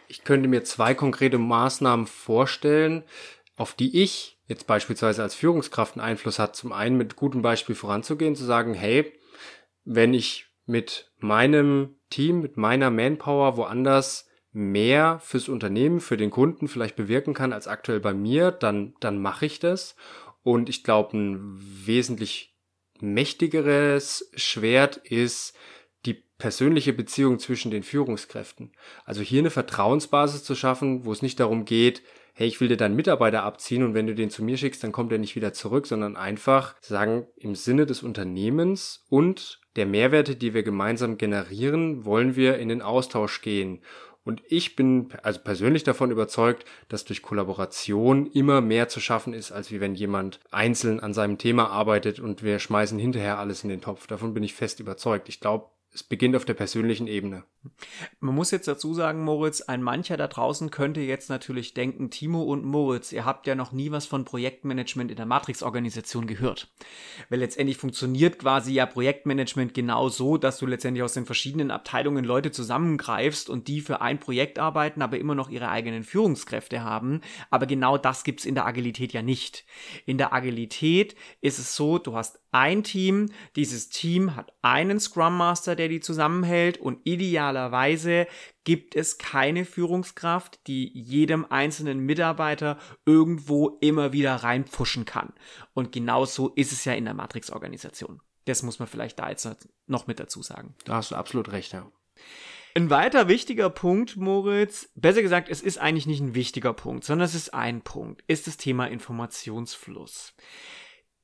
Ich 0.09 0.25
könnte 0.25 0.49
mir 0.49 0.65
zwei 0.65 0.95
konkrete 0.95 1.39
Maßnahmen 1.39 2.07
vorstellen, 2.07 3.05
auf 3.57 3.75
die 3.75 4.03
ich 4.03 4.36
jetzt 4.47 4.67
beispielsweise 4.67 5.23
als 5.23 5.35
Führungskraft 5.35 5.95
einen 5.95 6.07
Einfluss 6.07 6.39
hat, 6.39 6.57
zum 6.57 6.73
einen 6.73 6.97
mit 6.97 7.17
gutem 7.17 7.43
Beispiel 7.43 7.75
voranzugehen, 7.75 8.37
zu 8.37 8.45
sagen, 8.45 8.75
hey, 8.75 9.13
wenn 9.85 10.15
ich 10.15 10.47
mit 10.67 11.13
meinem 11.19 11.97
Team, 12.11 12.41
mit 12.41 12.57
meiner 12.57 12.91
Manpower 12.91 13.57
woanders 13.57 14.29
mehr 14.53 15.21
fürs 15.23 15.49
Unternehmen, 15.49 16.01
für 16.01 16.17
den 16.17 16.31
Kunden 16.31 16.69
vielleicht 16.69 16.97
bewirken 16.97 17.35
kann 17.35 17.53
als 17.53 17.69
aktuell 17.69 18.01
bei 18.01 18.15
mir, 18.15 18.51
dann, 18.51 18.95
dann 19.01 19.21
mache 19.21 19.47
ich 19.47 19.59
das. 19.59 19.97
Und 20.43 20.69
ich 20.69 20.83
glaube, 20.83 21.17
ein 21.17 21.59
wesentlich 21.87 22.57
mächtigeres 23.01 24.31
Schwert 24.35 24.97
ist 24.97 25.55
die 26.07 26.15
persönliche 26.39 26.93
Beziehung 26.93 27.39
zwischen 27.39 27.71
den 27.71 27.83
Führungskräften. 27.83 28.73
Also 29.05 29.21
hier 29.21 29.41
eine 29.41 29.51
Vertrauensbasis 29.51 30.45
zu 30.45 30.55
schaffen, 30.55 31.05
wo 31.05 31.13
es 31.13 31.23
nicht 31.23 31.39
darum 31.39 31.65
geht, 31.65 32.03
hey, 32.39 32.47
ich 32.47 32.61
will 32.61 32.69
dir 32.69 32.77
deinen 32.77 32.97
Mitarbeiter 32.97 33.45
abziehen 33.45 33.83
und 33.83 33.95
wenn 33.95 34.07
du 34.07 34.15
den 34.15 34.29
zu 34.29 34.45
mir 34.45 34.59
schickst, 34.59 34.85
dann 34.85 34.93
kommt 34.93 35.11
er 35.11 35.17
nicht 35.17 35.37
wieder 35.37 35.55
zurück, 35.55 35.87
sondern 35.87 36.17
einfach 36.17 36.75
sagen, 36.83 37.27
im 37.37 37.55
Sinne 37.55 37.87
des 37.87 38.03
Unternehmens 38.03 39.07
und 39.09 39.61
der 39.75 39.87
Mehrwerte, 39.87 40.37
die 40.37 40.53
wir 40.53 40.63
gemeinsam 40.63 41.17
generieren, 41.17 42.05
wollen 42.05 42.37
wir 42.37 42.59
in 42.59 42.69
den 42.69 42.83
Austausch 42.83 43.41
gehen. 43.41 43.81
Und 44.23 44.43
ich 44.49 44.77
bin 44.77 45.09
also 45.23 45.41
persönlich 45.41 45.85
davon 45.85 46.11
überzeugt, 46.11 46.67
dass 46.89 47.07
durch 47.07 47.23
Kollaboration 47.23 48.27
immer 48.27 48.61
mehr 48.61 48.89
zu 48.89 49.01
schaffen 49.01 49.33
ist, 49.33 49.51
als 49.51 49.71
wie 49.71 49.81
wenn 49.81 49.95
jemand 49.95 50.41
einzeln 50.51 51.01
an 51.01 51.15
seinem 51.15 51.39
Thema 51.39 51.71
arbeitet 51.71 52.21
und 52.21 52.43
wir 52.43 52.59
schmeißen 52.59 52.99
hinterher 52.99 53.39
alles 53.39 53.63
in 53.63 53.71
den 53.71 53.81
Topf. 53.81 54.09
Davon 54.09 54.35
bin 54.35 54.43
ich 54.43 54.53
fest 54.53 54.81
überzeugt. 54.81 55.31
Ich 55.31 55.41
glaube, 55.41 55.71
es 55.97 56.03
beginnt 56.03 56.37
auf 56.37 56.45
der 56.45 56.55
persönlichen 56.55 57.07
Ebene. 57.07 57.45
Man 58.21 58.35
muss 58.35 58.51
jetzt 58.51 58.69
dazu 58.69 58.93
sagen, 58.93 59.25
Moritz, 59.25 59.63
ein 59.63 59.83
mancher 59.83 60.19
da 60.19 60.29
draußen 60.29 60.71
könnte 60.71 61.01
jetzt 61.01 61.31
natürlich 61.31 61.73
denken, 61.73 62.11
Timo 62.11 62.43
und 62.43 62.65
Moritz, 62.65 63.13
ihr 63.13 63.25
habt 63.25 63.47
ja 63.47 63.55
noch 63.55 63.73
nie 63.73 63.91
was 63.91 64.05
von 64.05 64.27
Projektmanagement 64.27 65.11
in 65.11 65.17
der 65.17 65.25
Matrix-Organisation 65.25 66.27
gehört. 66.27 66.69
Weil 67.31 67.39
letztendlich 67.39 67.79
funktioniert 67.79 68.39
quasi 68.39 68.75
ja 68.75 68.85
Projektmanagement 68.85 69.73
genau 69.73 70.11
so, 70.11 70.37
dass 70.37 70.59
du 70.59 70.67
letztendlich 70.67 71.03
aus 71.03 71.15
den 71.15 71.25
verschiedenen 71.25 71.71
Abteilungen 71.71 72.27
Leute 72.27 72.51
zusammengreifst 72.51 73.49
und 73.49 73.67
die 73.67 73.81
für 73.81 74.03
ein 74.03 74.21
Projekt 74.21 74.59
arbeiten, 74.59 75.01
aber 75.01 75.19
immer 75.19 75.35
noch 75.35 75.49
ihre 75.49 75.71
eigenen 75.71 76.05
Führungskräfte 76.05 76.85
haben. 76.85 77.23
Aber 77.51 77.65
genau 77.65 77.97
das 77.97 78.23
gibt's 78.23 78.45
in 78.45 78.55
der 78.55 78.67
Agilität 78.67 79.15
ja 79.15 79.23
nicht. 79.23 79.65
In 80.05 80.19
der 80.19 80.35
Agilität 80.35 81.17
ist 81.41 81.59
es 81.59 81.75
so, 81.75 81.99
du 81.99 82.15
hast 82.15 82.39
ein 82.57 82.83
Team, 82.83 83.29
dieses 83.55 83.91
Team 83.91 84.35
hat 84.35 84.55
einen 84.63 84.99
Scrum 84.99 85.37
Master, 85.37 85.77
der 85.77 85.89
die 85.89 86.01
zusammenhält 86.01 86.79
und 86.79 87.01
idealerweise 87.05 88.27
gibt 88.65 88.97
es 88.97 89.19
keine 89.19 89.67
Führungskraft, 89.67 90.67
die 90.67 90.91
jedem 90.99 91.45
einzelnen 91.45 92.01
Mitarbeiter 92.01 92.79
irgendwo 93.05 93.77
immer 93.83 94.15
wieder 94.15 94.37
reinpfuschen 94.37 95.05
kann. 95.05 95.35
Und 95.75 95.93
genau 95.93 96.25
so 96.25 96.49
ist 96.49 96.73
es 96.73 96.87
ja 96.87 96.95
in 96.95 97.05
der 97.05 97.13
Matrix-Organisation. 97.13 98.23
Das 98.47 98.63
muss 98.63 98.79
man 98.79 98.89
vielleicht 98.89 99.19
da 99.19 99.29
jetzt 99.29 99.69
noch 99.87 100.07
mit 100.07 100.19
dazu 100.19 100.41
sagen. 100.43 100.75
Da 100.87 100.95
hast 100.95 101.11
du 101.11 101.17
absolut 101.17 101.53
recht, 101.53 101.75
ja. 101.75 101.93
Ein 102.75 102.89
weiter 102.89 103.29
wichtiger 103.29 103.69
Punkt, 103.69 104.17
Moritz, 104.17 104.89
besser 104.95 105.21
gesagt, 105.21 105.51
es 105.51 105.61
ist 105.61 105.77
eigentlich 105.77 106.07
nicht 106.07 106.21
ein 106.21 106.35
wichtiger 106.35 106.73
Punkt, 106.73 107.05
sondern 107.05 107.27
es 107.27 107.35
ist 107.35 107.53
ein 107.53 107.83
Punkt, 107.83 108.23
ist 108.27 108.47
das 108.47 108.57
Thema 108.57 108.87
Informationsfluss. 108.87 110.35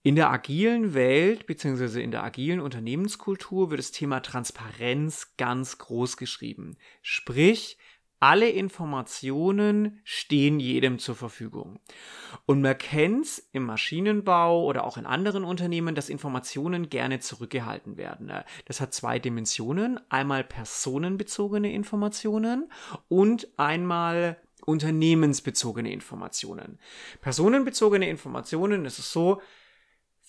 In 0.05 0.17
der 0.17 0.31
agilen 0.31 0.95
Welt 0.95 1.47
beziehungsweise 1.47 2.03
in 2.03 2.11
der 2.11 2.25
agilen 2.25 2.59
Unternehmenskultur 2.59 3.71
wird 3.71 3.79
das 3.79 3.93
Thema 3.93 4.21
Transparenz 4.21 5.35
ganz 5.37 5.79
groß 5.79 6.17
geschrieben. 6.17 6.77
Sprich, 7.03 7.79
alle 8.19 8.49
Informationen 8.49 10.01
stehen 10.03 10.59
jedem 10.59 10.99
zur 10.99 11.15
Verfügung. 11.15 11.79
Und 12.47 12.63
man 12.63 12.79
kennt's 12.79 13.49
im 13.53 13.65
Maschinenbau 13.65 14.65
oder 14.65 14.85
auch 14.85 14.97
in 14.97 15.07
anderen 15.07 15.45
Unternehmen, 15.45 15.95
dass 15.95 16.09
Informationen 16.09 16.89
gerne 16.89 17.21
zurückgehalten 17.21 17.97
werden. 17.97 18.33
Das 18.65 18.81
hat 18.81 18.95
zwei 18.95 19.21
Dimensionen. 19.21 20.01
Einmal 20.09 20.43
personenbezogene 20.43 21.73
Informationen 21.73 22.71
und 23.09 23.49
einmal 23.57 24.37
unternehmensbezogene 24.65 25.93
Informationen. 25.93 26.79
Personenbezogene 27.21 28.09
Informationen 28.09 28.85
ist 28.85 28.99
es 28.99 29.13
so, 29.13 29.41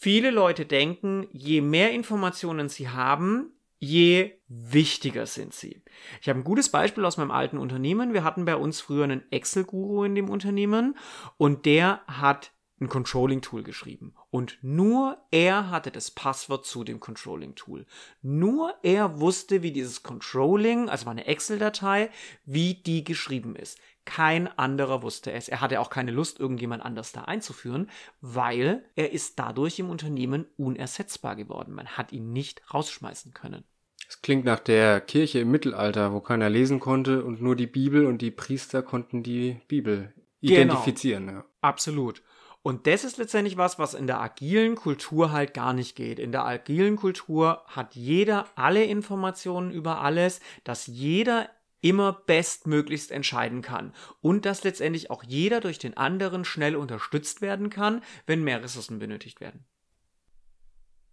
Viele 0.03 0.31
Leute 0.31 0.65
denken, 0.65 1.29
je 1.31 1.61
mehr 1.61 1.93
Informationen 1.93 2.67
sie 2.67 2.89
haben, 2.89 3.53
je 3.79 4.33
wichtiger 4.49 5.25
sind 5.25 5.53
sie. 5.53 5.81
Ich 6.21 6.27
habe 6.27 6.39
ein 6.39 6.43
gutes 6.43 6.67
Beispiel 6.67 7.05
aus 7.05 7.15
meinem 7.15 7.31
alten 7.31 7.57
Unternehmen. 7.57 8.11
Wir 8.11 8.25
hatten 8.25 8.43
bei 8.43 8.57
uns 8.57 8.81
früher 8.81 9.05
einen 9.05 9.23
Excel-Guru 9.31 10.03
in 10.03 10.13
dem 10.13 10.27
Unternehmen 10.29 10.97
und 11.37 11.65
der 11.65 12.01
hat 12.05 12.51
ein 12.81 12.89
Controlling-Tool 12.89 13.63
geschrieben. 13.63 14.13
Und 14.29 14.57
nur 14.61 15.19
er 15.31 15.69
hatte 15.69 15.89
das 15.89 16.11
Passwort 16.11 16.65
zu 16.65 16.83
dem 16.83 16.99
Controlling-Tool. 16.99 17.85
Nur 18.21 18.73
er 18.83 19.21
wusste, 19.21 19.63
wie 19.63 19.71
dieses 19.71 20.03
Controlling, 20.03 20.89
also 20.89 21.09
eine 21.09 21.27
Excel-Datei, 21.27 22.09
wie 22.43 22.73
die 22.73 23.05
geschrieben 23.05 23.55
ist. 23.55 23.79
Kein 24.05 24.47
anderer 24.57 25.01
wusste 25.01 25.31
es. 25.31 25.47
Er 25.47 25.61
hatte 25.61 25.79
auch 25.79 25.89
keine 25.89 26.11
Lust, 26.11 26.39
irgendjemand 26.39 26.83
anders 26.83 27.13
da 27.13 27.21
einzuführen, 27.21 27.89
weil 28.21 28.83
er 28.95 29.11
ist 29.11 29.39
dadurch 29.39 29.79
im 29.79 29.89
Unternehmen 29.89 30.45
unersetzbar 30.57 31.35
geworden. 31.35 31.73
Man 31.73 31.87
hat 31.87 32.11
ihn 32.11 32.33
nicht 32.33 32.61
rausschmeißen 32.73 33.33
können. 33.33 33.63
Es 34.07 34.21
klingt 34.21 34.45
nach 34.45 34.59
der 34.59 34.99
Kirche 35.01 35.39
im 35.39 35.51
Mittelalter, 35.51 36.13
wo 36.13 36.19
keiner 36.19 36.49
lesen 36.49 36.79
konnte 36.79 37.23
und 37.23 37.41
nur 37.41 37.55
die 37.55 37.67
Bibel 37.67 38.05
und 38.05 38.21
die 38.21 38.31
Priester 38.31 38.83
konnten 38.83 39.23
die 39.23 39.61
Bibel 39.67 40.13
genau. 40.41 40.53
identifizieren. 40.53 41.27
Genau. 41.27 41.39
Ja. 41.39 41.45
Absolut. 41.61 42.21
Und 42.61 42.87
das 42.87 43.03
ist 43.03 43.17
letztendlich 43.17 43.57
was, 43.57 43.77
was 43.77 43.93
in 43.93 44.07
der 44.07 44.21
agilen 44.21 44.75
Kultur 44.75 45.31
halt 45.31 45.53
gar 45.53 45.73
nicht 45.73 45.95
geht. 45.95 46.17
In 46.17 46.31
der 46.31 46.45
agilen 46.45 46.95
Kultur 46.95 47.61
hat 47.67 47.95
jeder 47.95 48.45
alle 48.55 48.85
Informationen 48.85 49.69
über 49.71 50.01
alles, 50.01 50.39
dass 50.63 50.87
jeder 50.87 51.49
immer 51.83 52.13
bestmöglichst 52.25 53.11
entscheiden 53.11 53.61
kann 53.61 53.93
und 54.21 54.45
dass 54.45 54.63
letztendlich 54.63 55.11
auch 55.11 55.23
jeder 55.23 55.61
durch 55.61 55.77
den 55.77 55.95
anderen 55.97 56.45
schnell 56.45 56.75
unterstützt 56.75 57.41
werden 57.41 57.69
kann, 57.69 58.01
wenn 58.25 58.43
mehr 58.43 58.63
Ressourcen 58.63 58.97
benötigt 58.99 59.41
werden. 59.41 59.65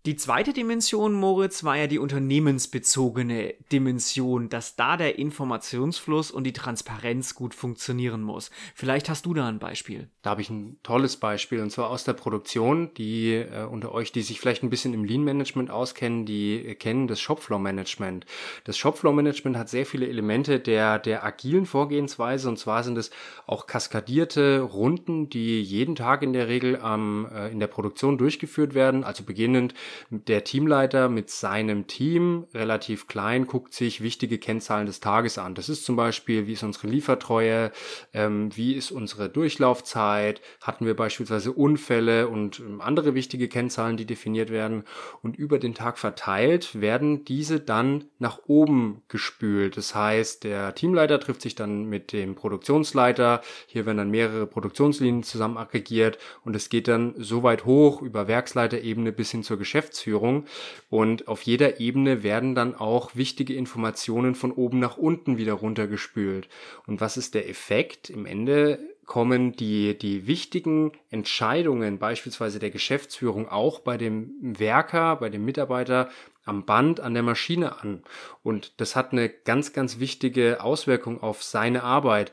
Die 0.07 0.17
zweite 0.17 0.55
Dimension, 0.55 1.13
Moritz, 1.13 1.63
war 1.63 1.77
ja 1.77 1.87
die 1.87 1.99
unternehmensbezogene 1.99 3.53
Dimension, 3.71 4.49
dass 4.49 4.75
da 4.75 4.97
der 4.97 5.19
Informationsfluss 5.19 6.31
und 6.31 6.45
die 6.45 6.55
Transparenz 6.55 7.35
gut 7.35 7.55
funktionieren 7.55 8.23
muss. 8.23 8.51
Vielleicht 8.75 9.11
hast 9.11 9.27
du 9.27 9.35
da 9.35 9.47
ein 9.47 9.59
Beispiel. 9.59 10.09
Da 10.23 10.31
habe 10.31 10.41
ich 10.41 10.49
ein 10.49 10.79
tolles 10.83 11.19
Beispiel 11.19 11.61
und 11.61 11.69
zwar 11.69 11.91
aus 11.91 12.05
der 12.05 12.15
Produktion, 12.15 12.95
die 12.95 13.35
äh, 13.35 13.67
unter 13.71 13.93
euch, 13.93 14.11
die 14.11 14.23
sich 14.23 14.41
vielleicht 14.41 14.63
ein 14.63 14.71
bisschen 14.71 14.95
im 14.95 15.05
Lean 15.05 15.23
Management 15.23 15.71
auskennen, 15.71 16.25
die 16.25 16.75
kennen 16.77 17.07
das 17.07 17.21
Shopfloor 17.21 17.59
Management. 17.61 18.25
Das 18.65 18.79
Shopfloor 18.79 19.13
Management 19.13 19.59
hat 19.59 19.69
sehr 19.69 19.85
viele 19.85 20.09
Elemente 20.09 20.61
der 20.61 20.99
der 20.99 21.25
agilen 21.25 21.67
Vorgehensweise 21.67 22.49
und 22.49 22.59
zwar 22.59 22.85
sind 22.85 22.97
es 22.97 23.11
auch 23.47 23.67
kaskadierte 23.67 24.61
Runden, 24.61 25.29
die 25.29 25.61
jeden 25.61 25.95
Tag 25.95 26.23
in 26.23 26.33
der 26.33 26.49
Regel 26.49 26.81
ähm, 26.83 27.29
äh, 27.31 27.53
in 27.53 27.61
der 27.61 27.67
Produktion 27.67 28.17
durchgeführt 28.17 28.73
werden, 28.73 29.05
also 29.05 29.25
beginnend 29.25 29.75
der 30.11 30.45
Teamleiter 30.45 31.09
mit 31.09 31.31
seinem 31.31 31.87
Team, 31.87 32.47
relativ 32.55 33.07
klein, 33.07 33.47
guckt 33.47 33.75
sich 33.75 34.03
wichtige 34.03 34.39
Kennzahlen 34.39 34.87
des 34.87 35.01
Tages 35.01 35.39
an. 35.39 35.55
Das 35.55 35.69
ist 35.69 35.85
zum 35.85 35.97
Beispiel, 35.97 36.47
wie 36.47 36.53
ist 36.53 36.63
unsere 36.63 36.89
Liefertreue, 36.89 37.73
ähm, 38.13 38.51
wie 38.57 38.75
ist 38.75 38.91
unsere 38.91 39.29
Durchlaufzeit, 39.29 40.41
hatten 40.61 40.87
wir 40.87 40.95
beispielsweise 40.95 41.53
Unfälle 41.53 42.29
und 42.29 42.61
ähm, 42.61 42.81
andere 42.81 43.15
wichtige 43.15 43.49
Kennzahlen, 43.49 43.97
die 43.97 44.07
definiert 44.07 44.51
werden. 44.51 44.85
Und 45.23 45.37
über 45.37 45.59
den 45.59 45.75
Tag 45.75 45.99
verteilt 45.99 46.81
werden 46.81 47.25
diese 47.25 47.61
dann 47.61 48.05
nach 48.19 48.41
oben 48.47 49.03
gespült. 49.09 49.77
Das 49.77 49.95
heißt, 49.95 50.45
der 50.45 50.75
Teamleiter 50.75 51.21
trifft 51.21 51.43
sich 51.43 51.55
dann 51.55 51.85
mit 51.85 52.13
dem 52.13 52.35
Produktionsleiter. 52.35 53.41
Hier 53.67 53.87
werden 53.87 53.99
dann 53.99 54.11
mehrere 54.11 54.47
Produktionslinien 54.47 55.23
zusammen 55.23 55.57
aggregiert 55.57 56.19
und 56.45 56.57
es 56.57 56.69
geht 56.69 56.89
dann 56.89 57.15
so 57.17 57.43
weit 57.43 57.65
hoch 57.65 58.03
über 58.03 58.29
Werksleiterebene 58.29 59.13
bis 59.13 59.31
hin 59.31 59.43
zur 59.43 59.59
Geschäftsführung 59.59 59.80
Geschäftsführung 59.81 60.45
und 60.91 61.27
auf 61.29 61.43
jeder 61.43 61.81
Ebene 61.81 62.23
werden 62.23 62.55
dann 62.55 62.75
auch 62.75 63.17
wichtige 63.17 63.55
Informationen 63.55 64.35
von 64.35 64.53
oben 64.53 64.79
nach 64.79 64.99
unten 64.99 65.39
wieder 65.39 65.55
runtergespült. 65.55 66.49
Und 66.87 67.01
was 67.01 67.17
ist 67.17 67.35
der 67.35 67.49
Effekt? 67.49 68.11
Im 68.11 68.27
Ende 68.27 68.79
kommen 69.07 69.53
die, 69.57 69.97
die 69.97 70.27
wichtigen 70.27 70.93
Entscheidungen 71.11 71.99
beispielsweise 71.99 72.59
der 72.59 72.71
Geschäftsführung 72.71 73.49
auch 73.49 73.81
bei 73.81 73.97
dem 73.97 74.35
Werker, 74.41 75.17
bei 75.17 75.31
dem 75.31 75.45
Mitarbeiter 75.45 76.11
am 76.45 76.65
Band, 76.65 77.01
an 77.01 77.15
der 77.15 77.23
Maschine 77.23 77.81
an. 77.81 78.03
Und 78.43 78.81
das 78.81 78.97
hat 78.97 79.13
eine 79.13 79.29
ganz, 79.29 79.73
ganz 79.73 79.99
wichtige 79.99 80.63
Auswirkung 80.63 81.23
auf 81.23 81.43
seine 81.43 81.83
Arbeit 81.83 82.33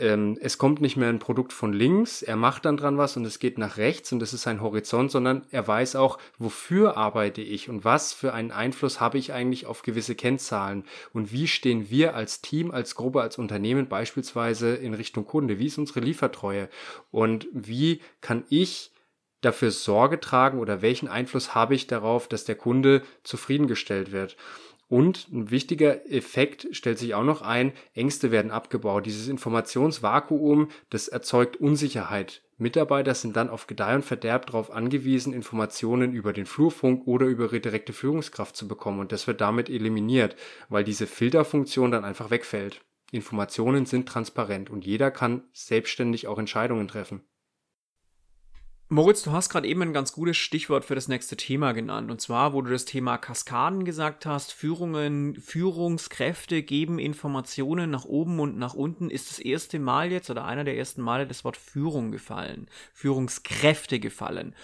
ähm, 0.00 0.38
es 0.40 0.58
kommt 0.58 0.80
nicht 0.80 0.96
mehr 0.96 1.08
ein 1.08 1.18
Produkt 1.18 1.52
von 1.52 1.72
links, 1.72 2.22
er 2.22 2.36
macht 2.36 2.64
dann 2.64 2.76
dran 2.76 2.98
was 2.98 3.16
und 3.16 3.24
es 3.24 3.38
geht 3.38 3.58
nach 3.58 3.76
rechts 3.76 4.12
und 4.12 4.18
das 4.18 4.32
ist 4.32 4.42
sein 4.42 4.60
Horizont, 4.60 5.10
sondern 5.10 5.46
er 5.50 5.66
weiß 5.68 5.96
auch, 5.96 6.18
wofür 6.38 6.96
arbeite 6.96 7.42
ich 7.42 7.68
und 7.68 7.84
was 7.84 8.12
für 8.12 8.32
einen 8.32 8.50
Einfluss 8.50 9.00
habe 9.00 9.18
ich 9.18 9.32
eigentlich 9.32 9.66
auf 9.66 9.82
gewisse 9.82 10.14
Kennzahlen 10.14 10.84
und 11.12 11.32
wie 11.32 11.46
stehen 11.46 11.90
wir 11.90 12.14
als 12.14 12.40
Team, 12.40 12.70
als 12.70 12.94
Gruppe, 12.94 13.20
als 13.20 13.38
Unternehmen 13.38 13.88
beispielsweise 13.88 14.74
in 14.74 14.94
Richtung 14.94 15.26
Kunde, 15.26 15.58
wie 15.58 15.66
ist 15.66 15.78
unsere 15.78 16.00
Liefertreue 16.00 16.68
und 17.10 17.46
wie 17.52 18.00
kann 18.20 18.44
ich 18.48 18.92
dafür 19.40 19.70
Sorge 19.70 20.20
tragen 20.20 20.58
oder 20.58 20.82
welchen 20.82 21.08
Einfluss 21.08 21.54
habe 21.54 21.74
ich 21.74 21.86
darauf, 21.86 22.28
dass 22.28 22.44
der 22.44 22.56
Kunde 22.56 23.02
zufriedengestellt 23.22 24.12
wird. 24.12 24.36
Und 24.90 25.28
ein 25.32 25.52
wichtiger 25.52 26.10
Effekt 26.10 26.66
stellt 26.72 26.98
sich 26.98 27.14
auch 27.14 27.22
noch 27.22 27.42
ein, 27.42 27.72
Ängste 27.94 28.32
werden 28.32 28.50
abgebaut. 28.50 29.06
Dieses 29.06 29.28
Informationsvakuum, 29.28 30.68
das 30.90 31.06
erzeugt 31.06 31.58
Unsicherheit. 31.58 32.42
Mitarbeiter 32.58 33.14
sind 33.14 33.36
dann 33.36 33.50
auf 33.50 33.68
Gedeih 33.68 33.94
und 33.94 34.04
Verderb 34.04 34.46
darauf 34.46 34.72
angewiesen, 34.72 35.32
Informationen 35.32 36.12
über 36.12 36.32
den 36.32 36.44
Flurfunk 36.44 37.06
oder 37.06 37.26
über 37.26 37.44
ihre 37.44 37.60
direkte 37.60 37.92
Führungskraft 37.92 38.56
zu 38.56 38.66
bekommen. 38.66 38.98
Und 38.98 39.12
das 39.12 39.28
wird 39.28 39.40
damit 39.40 39.70
eliminiert, 39.70 40.34
weil 40.68 40.82
diese 40.82 41.06
Filterfunktion 41.06 41.92
dann 41.92 42.04
einfach 42.04 42.30
wegfällt. 42.30 42.80
Informationen 43.12 43.86
sind 43.86 44.08
transparent 44.08 44.70
und 44.70 44.84
jeder 44.84 45.12
kann 45.12 45.44
selbstständig 45.52 46.26
auch 46.26 46.38
Entscheidungen 46.38 46.88
treffen. 46.88 47.22
Moritz, 48.92 49.22
du 49.22 49.30
hast 49.30 49.50
gerade 49.50 49.68
eben 49.68 49.82
ein 49.82 49.92
ganz 49.92 50.10
gutes 50.10 50.36
Stichwort 50.36 50.84
für 50.84 50.96
das 50.96 51.06
nächste 51.06 51.36
Thema 51.36 51.70
genannt. 51.70 52.10
Und 52.10 52.20
zwar, 52.20 52.52
wo 52.52 52.60
du 52.60 52.72
das 52.72 52.86
Thema 52.86 53.18
Kaskaden 53.18 53.84
gesagt 53.84 54.26
hast, 54.26 54.52
Führungen, 54.52 55.36
Führungskräfte 55.36 56.64
geben 56.64 56.98
Informationen 56.98 57.88
nach 57.90 58.04
oben 58.04 58.40
und 58.40 58.58
nach 58.58 58.74
unten, 58.74 59.08
ist 59.08 59.30
das 59.30 59.38
erste 59.38 59.78
Mal 59.78 60.10
jetzt 60.10 60.28
oder 60.28 60.44
einer 60.44 60.64
der 60.64 60.76
ersten 60.76 61.02
Male 61.02 61.28
das 61.28 61.44
Wort 61.44 61.56
Führung 61.56 62.10
gefallen, 62.10 62.66
Führungskräfte 62.92 64.00
gefallen. 64.00 64.56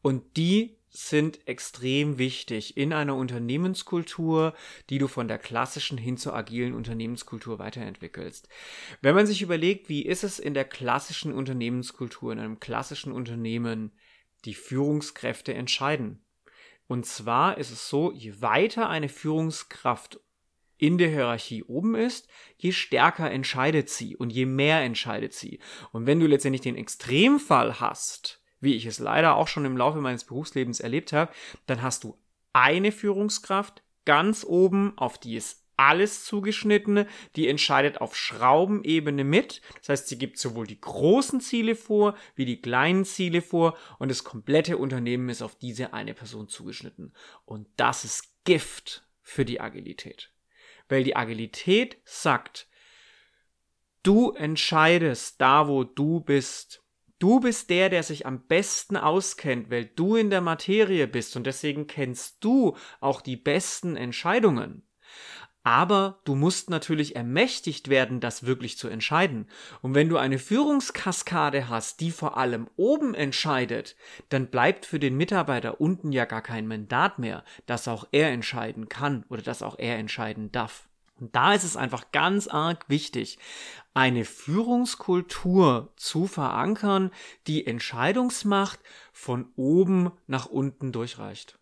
Und 0.00 0.36
die 0.36 0.76
sind 0.94 1.48
extrem 1.48 2.18
wichtig 2.18 2.76
in 2.76 2.92
einer 2.92 3.16
Unternehmenskultur, 3.16 4.54
die 4.90 4.98
du 4.98 5.08
von 5.08 5.26
der 5.26 5.38
klassischen 5.38 5.96
hin 5.96 6.18
zur 6.18 6.34
agilen 6.34 6.74
Unternehmenskultur 6.74 7.58
weiterentwickelst. 7.58 8.48
Wenn 9.00 9.14
man 9.14 9.26
sich 9.26 9.40
überlegt, 9.40 9.88
wie 9.88 10.04
ist 10.04 10.22
es 10.22 10.38
in 10.38 10.52
der 10.52 10.66
klassischen 10.66 11.32
Unternehmenskultur, 11.32 12.32
in 12.32 12.38
einem 12.38 12.60
klassischen 12.60 13.10
Unternehmen, 13.10 13.92
die 14.44 14.54
Führungskräfte 14.54 15.54
entscheiden. 15.54 16.22
Und 16.86 17.06
zwar 17.06 17.56
ist 17.56 17.70
es 17.70 17.88
so, 17.88 18.12
je 18.12 18.42
weiter 18.42 18.90
eine 18.90 19.08
Führungskraft 19.08 20.20
in 20.76 20.98
der 20.98 21.08
Hierarchie 21.08 21.62
oben 21.62 21.94
ist, 21.94 22.28
je 22.58 22.72
stärker 22.72 23.30
entscheidet 23.30 23.88
sie 23.88 24.16
und 24.16 24.30
je 24.30 24.44
mehr 24.44 24.80
entscheidet 24.80 25.32
sie. 25.32 25.60
Und 25.92 26.06
wenn 26.06 26.20
du 26.20 26.26
letztendlich 26.26 26.62
den 26.62 26.76
Extremfall 26.76 27.80
hast, 27.80 28.41
wie 28.62 28.74
ich 28.74 28.86
es 28.86 28.98
leider 28.98 29.36
auch 29.36 29.48
schon 29.48 29.66
im 29.66 29.76
Laufe 29.76 30.00
meines 30.00 30.24
Berufslebens 30.24 30.80
erlebt 30.80 31.12
habe, 31.12 31.32
dann 31.66 31.82
hast 31.82 32.04
du 32.04 32.16
eine 32.52 32.92
Führungskraft 32.92 33.82
ganz 34.04 34.44
oben, 34.44 34.96
auf 34.96 35.18
die 35.18 35.36
ist 35.36 35.62
alles 35.76 36.24
zugeschnitten, 36.24 37.06
die 37.34 37.48
entscheidet 37.48 38.00
auf 38.00 38.14
Schraubenebene 38.16 39.24
mit. 39.24 39.62
Das 39.78 39.88
heißt, 39.88 40.08
sie 40.08 40.18
gibt 40.18 40.38
sowohl 40.38 40.66
die 40.66 40.80
großen 40.80 41.40
Ziele 41.40 41.74
vor, 41.74 42.16
wie 42.36 42.44
die 42.44 42.60
kleinen 42.60 43.04
Ziele 43.04 43.42
vor 43.42 43.76
und 43.98 44.10
das 44.10 44.22
komplette 44.22 44.76
Unternehmen 44.76 45.28
ist 45.28 45.42
auf 45.42 45.56
diese 45.56 45.92
eine 45.92 46.14
Person 46.14 46.48
zugeschnitten. 46.48 47.12
Und 47.44 47.66
das 47.76 48.04
ist 48.04 48.44
Gift 48.44 49.04
für 49.22 49.44
die 49.44 49.60
Agilität. 49.60 50.32
Weil 50.88 51.04
die 51.04 51.16
Agilität 51.16 51.96
sagt, 52.04 52.68
du 54.02 54.32
entscheidest 54.32 55.40
da, 55.40 55.68
wo 55.68 55.84
du 55.84 56.20
bist. 56.20 56.81
Du 57.22 57.38
bist 57.38 57.70
der, 57.70 57.88
der 57.88 58.02
sich 58.02 58.26
am 58.26 58.48
besten 58.48 58.96
auskennt, 58.96 59.70
weil 59.70 59.84
du 59.84 60.16
in 60.16 60.28
der 60.28 60.40
Materie 60.40 61.06
bist 61.06 61.36
und 61.36 61.46
deswegen 61.46 61.86
kennst 61.86 62.42
du 62.42 62.76
auch 62.98 63.20
die 63.20 63.36
besten 63.36 63.94
Entscheidungen. 63.94 64.82
Aber 65.62 66.18
du 66.24 66.34
musst 66.34 66.68
natürlich 66.68 67.14
ermächtigt 67.14 67.86
werden, 67.86 68.18
das 68.18 68.44
wirklich 68.44 68.76
zu 68.76 68.88
entscheiden. 68.88 69.46
Und 69.82 69.94
wenn 69.94 70.08
du 70.08 70.16
eine 70.16 70.40
Führungskaskade 70.40 71.68
hast, 71.68 72.00
die 72.00 72.10
vor 72.10 72.36
allem 72.36 72.68
oben 72.74 73.14
entscheidet, 73.14 73.94
dann 74.28 74.48
bleibt 74.48 74.84
für 74.84 74.98
den 74.98 75.16
Mitarbeiter 75.16 75.80
unten 75.80 76.10
ja 76.10 76.24
gar 76.24 76.42
kein 76.42 76.66
Mandat 76.66 77.20
mehr, 77.20 77.44
dass 77.66 77.86
auch 77.86 78.04
er 78.10 78.32
entscheiden 78.32 78.88
kann 78.88 79.24
oder 79.28 79.42
dass 79.42 79.62
auch 79.62 79.78
er 79.78 79.96
entscheiden 79.96 80.50
darf. 80.50 80.88
Und 81.22 81.36
da 81.36 81.54
ist 81.54 81.62
es 81.62 81.76
einfach 81.76 82.10
ganz 82.10 82.48
arg 82.48 82.84
wichtig, 82.88 83.38
eine 83.94 84.24
Führungskultur 84.24 85.92
zu 85.94 86.26
verankern, 86.26 87.12
die 87.46 87.64
Entscheidungsmacht 87.64 88.80
von 89.12 89.46
oben 89.54 90.10
nach 90.26 90.46
unten 90.46 90.90
durchreicht. 90.90 91.60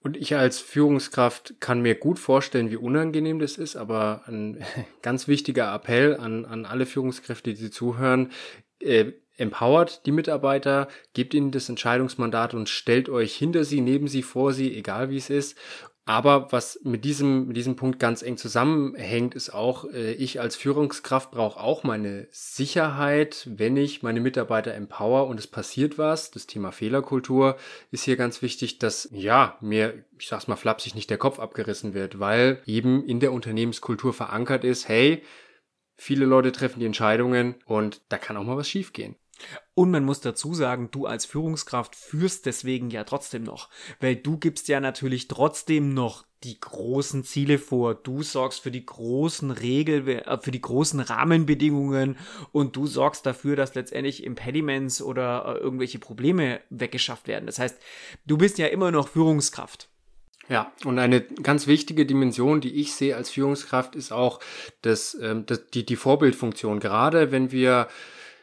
Und 0.00 0.16
ich 0.16 0.34
als 0.34 0.60
Führungskraft 0.60 1.56
kann 1.60 1.82
mir 1.82 1.94
gut 1.94 2.18
vorstellen, 2.18 2.70
wie 2.70 2.76
unangenehm 2.76 3.38
das 3.38 3.58
ist, 3.58 3.76
aber 3.76 4.22
ein 4.28 4.64
ganz 5.02 5.28
wichtiger 5.28 5.74
Appell 5.74 6.16
an, 6.16 6.46
an 6.46 6.64
alle 6.64 6.86
Führungskräfte, 6.86 7.52
die 7.52 7.70
zuhören, 7.70 8.32
äh, 8.80 9.12
empowert 9.36 10.06
die 10.06 10.12
Mitarbeiter, 10.12 10.88
gebt 11.12 11.34
ihnen 11.34 11.50
das 11.50 11.68
Entscheidungsmandat 11.68 12.54
und 12.54 12.70
stellt 12.70 13.10
euch 13.10 13.36
hinter 13.36 13.64
sie, 13.64 13.82
neben 13.82 14.08
sie, 14.08 14.22
vor 14.22 14.54
sie, 14.54 14.74
egal 14.74 15.10
wie 15.10 15.18
es 15.18 15.28
ist 15.28 15.58
aber 16.08 16.52
was 16.52 16.78
mit 16.84 17.04
diesem, 17.04 17.48
mit 17.48 17.56
diesem 17.56 17.74
Punkt 17.74 17.98
ganz 17.98 18.22
eng 18.22 18.36
zusammenhängt, 18.36 19.34
ist 19.34 19.50
auch, 19.50 19.84
äh, 19.92 20.12
ich 20.12 20.40
als 20.40 20.54
Führungskraft 20.54 21.32
brauche 21.32 21.58
auch 21.58 21.82
meine 21.82 22.28
Sicherheit, 22.30 23.48
wenn 23.50 23.76
ich 23.76 24.04
meine 24.04 24.20
Mitarbeiter 24.20 24.72
empower 24.72 25.26
und 25.26 25.40
es 25.40 25.48
passiert 25.48 25.98
was. 25.98 26.30
Das 26.30 26.46
Thema 26.46 26.70
Fehlerkultur 26.70 27.56
ist 27.90 28.04
hier 28.04 28.16
ganz 28.16 28.40
wichtig, 28.40 28.78
dass, 28.78 29.08
ja, 29.10 29.58
mir, 29.60 30.04
ich 30.16 30.28
sag's 30.28 30.46
mal 30.46 30.54
flapsig, 30.54 30.94
nicht 30.94 31.10
der 31.10 31.18
Kopf 31.18 31.40
abgerissen 31.40 31.92
wird, 31.92 32.20
weil 32.20 32.62
eben 32.66 33.04
in 33.04 33.18
der 33.18 33.32
Unternehmenskultur 33.32 34.14
verankert 34.14 34.62
ist, 34.62 34.86
hey, 34.86 35.24
viele 35.96 36.24
Leute 36.24 36.52
treffen 36.52 36.78
die 36.78 36.86
Entscheidungen 36.86 37.56
und 37.64 38.00
da 38.10 38.18
kann 38.18 38.36
auch 38.36 38.44
mal 38.44 38.56
was 38.56 38.68
schiefgehen. 38.68 39.16
Und 39.74 39.90
man 39.90 40.04
muss 40.04 40.20
dazu 40.20 40.54
sagen, 40.54 40.90
du 40.90 41.06
als 41.06 41.26
Führungskraft 41.26 41.94
führst 41.94 42.46
deswegen 42.46 42.90
ja 42.90 43.04
trotzdem 43.04 43.42
noch, 43.42 43.68
weil 44.00 44.16
du 44.16 44.38
gibst 44.38 44.68
ja 44.68 44.80
natürlich 44.80 45.28
trotzdem 45.28 45.92
noch 45.92 46.24
die 46.44 46.58
großen 46.60 47.24
Ziele 47.24 47.58
vor. 47.58 47.94
Du 47.94 48.22
sorgst 48.22 48.60
für 48.60 48.70
die 48.70 48.86
großen 48.86 49.50
Regel, 49.50 50.08
äh, 50.08 50.38
für 50.40 50.50
die 50.50 50.60
großen 50.60 51.00
Rahmenbedingungen 51.00 52.16
und 52.52 52.76
du 52.76 52.86
sorgst 52.86 53.26
dafür, 53.26 53.56
dass 53.56 53.74
letztendlich 53.74 54.24
Impediments 54.24 55.02
oder 55.02 55.56
äh, 55.56 55.58
irgendwelche 55.58 55.98
Probleme 55.98 56.60
weggeschafft 56.70 57.28
werden. 57.28 57.46
Das 57.46 57.58
heißt, 57.58 57.78
du 58.26 58.38
bist 58.38 58.58
ja 58.58 58.66
immer 58.66 58.90
noch 58.90 59.08
Führungskraft. 59.08 59.88
Ja, 60.48 60.72
und 60.84 60.98
eine 60.98 61.22
ganz 61.22 61.66
wichtige 61.66 62.06
Dimension, 62.06 62.60
die 62.60 62.80
ich 62.80 62.94
sehe 62.94 63.16
als 63.16 63.30
Führungskraft, 63.30 63.96
ist 63.96 64.12
auch 64.12 64.38
das, 64.82 65.16
ähm, 65.20 65.44
das, 65.46 65.66
die, 65.66 65.84
die 65.84 65.96
Vorbildfunktion. 65.96 66.78
Gerade 66.78 67.32
wenn 67.32 67.50
wir 67.50 67.88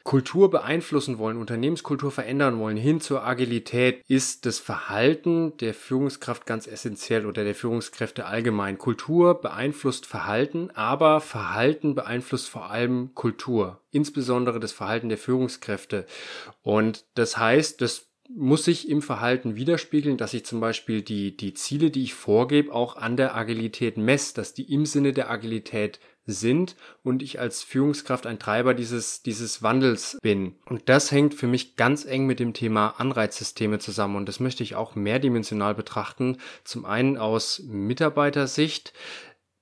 Kultur 0.03 0.49
beeinflussen 0.49 1.17
wollen, 1.17 1.37
Unternehmenskultur 1.37 2.11
verändern 2.11 2.59
wollen, 2.59 2.75
hin 2.75 2.99
zur 2.99 3.23
Agilität, 3.25 4.03
ist 4.07 4.45
das 4.45 4.59
Verhalten 4.59 5.55
der 5.57 5.73
Führungskraft 5.73 6.45
ganz 6.45 6.67
essentiell 6.67 7.25
oder 7.25 7.45
der 7.45 7.55
Führungskräfte 7.55 8.25
allgemein. 8.25 8.77
Kultur 8.77 9.39
beeinflusst 9.39 10.05
Verhalten, 10.05 10.69
aber 10.73 11.21
Verhalten 11.21 11.95
beeinflusst 11.95 12.49
vor 12.49 12.69
allem 12.69 13.15
Kultur, 13.15 13.79
insbesondere 13.91 14.59
das 14.59 14.73
Verhalten 14.73 15.07
der 15.07 15.17
Führungskräfte. 15.17 16.05
Und 16.63 17.05
das 17.15 17.37
heißt, 17.37 17.79
das 17.81 18.09
muss 18.35 18.65
sich 18.65 18.89
im 18.89 19.01
Verhalten 19.01 19.55
widerspiegeln, 19.55 20.17
dass 20.17 20.33
ich 20.33 20.45
zum 20.45 20.59
Beispiel 20.59 21.01
die, 21.01 21.35
die 21.35 21.53
Ziele, 21.53 21.91
die 21.91 22.03
ich 22.03 22.13
vorgebe, 22.13 22.73
auch 22.73 22.95
an 22.95 23.17
der 23.17 23.35
Agilität 23.35 23.97
messe, 23.97 24.33
dass 24.35 24.53
die 24.53 24.73
im 24.73 24.85
Sinne 24.85 25.13
der 25.13 25.29
Agilität 25.29 25.99
sind 26.25 26.75
und 27.03 27.21
ich 27.21 27.39
als 27.39 27.63
Führungskraft 27.63 28.25
ein 28.25 28.39
Treiber 28.39 28.73
dieses, 28.73 29.23
dieses 29.23 29.61
Wandels 29.61 30.17
bin. 30.21 30.55
Und 30.65 30.89
das 30.89 31.11
hängt 31.11 31.33
für 31.33 31.47
mich 31.47 31.75
ganz 31.75 32.05
eng 32.05 32.25
mit 32.25 32.39
dem 32.39 32.53
Thema 32.53 32.95
Anreizsysteme 32.97 33.79
zusammen 33.79 34.15
und 34.15 34.27
das 34.27 34.39
möchte 34.39 34.63
ich 34.63 34.75
auch 34.75 34.95
mehrdimensional 34.95 35.75
betrachten. 35.75 36.37
Zum 36.63 36.85
einen 36.85 37.17
aus 37.17 37.61
Mitarbeitersicht. 37.65 38.93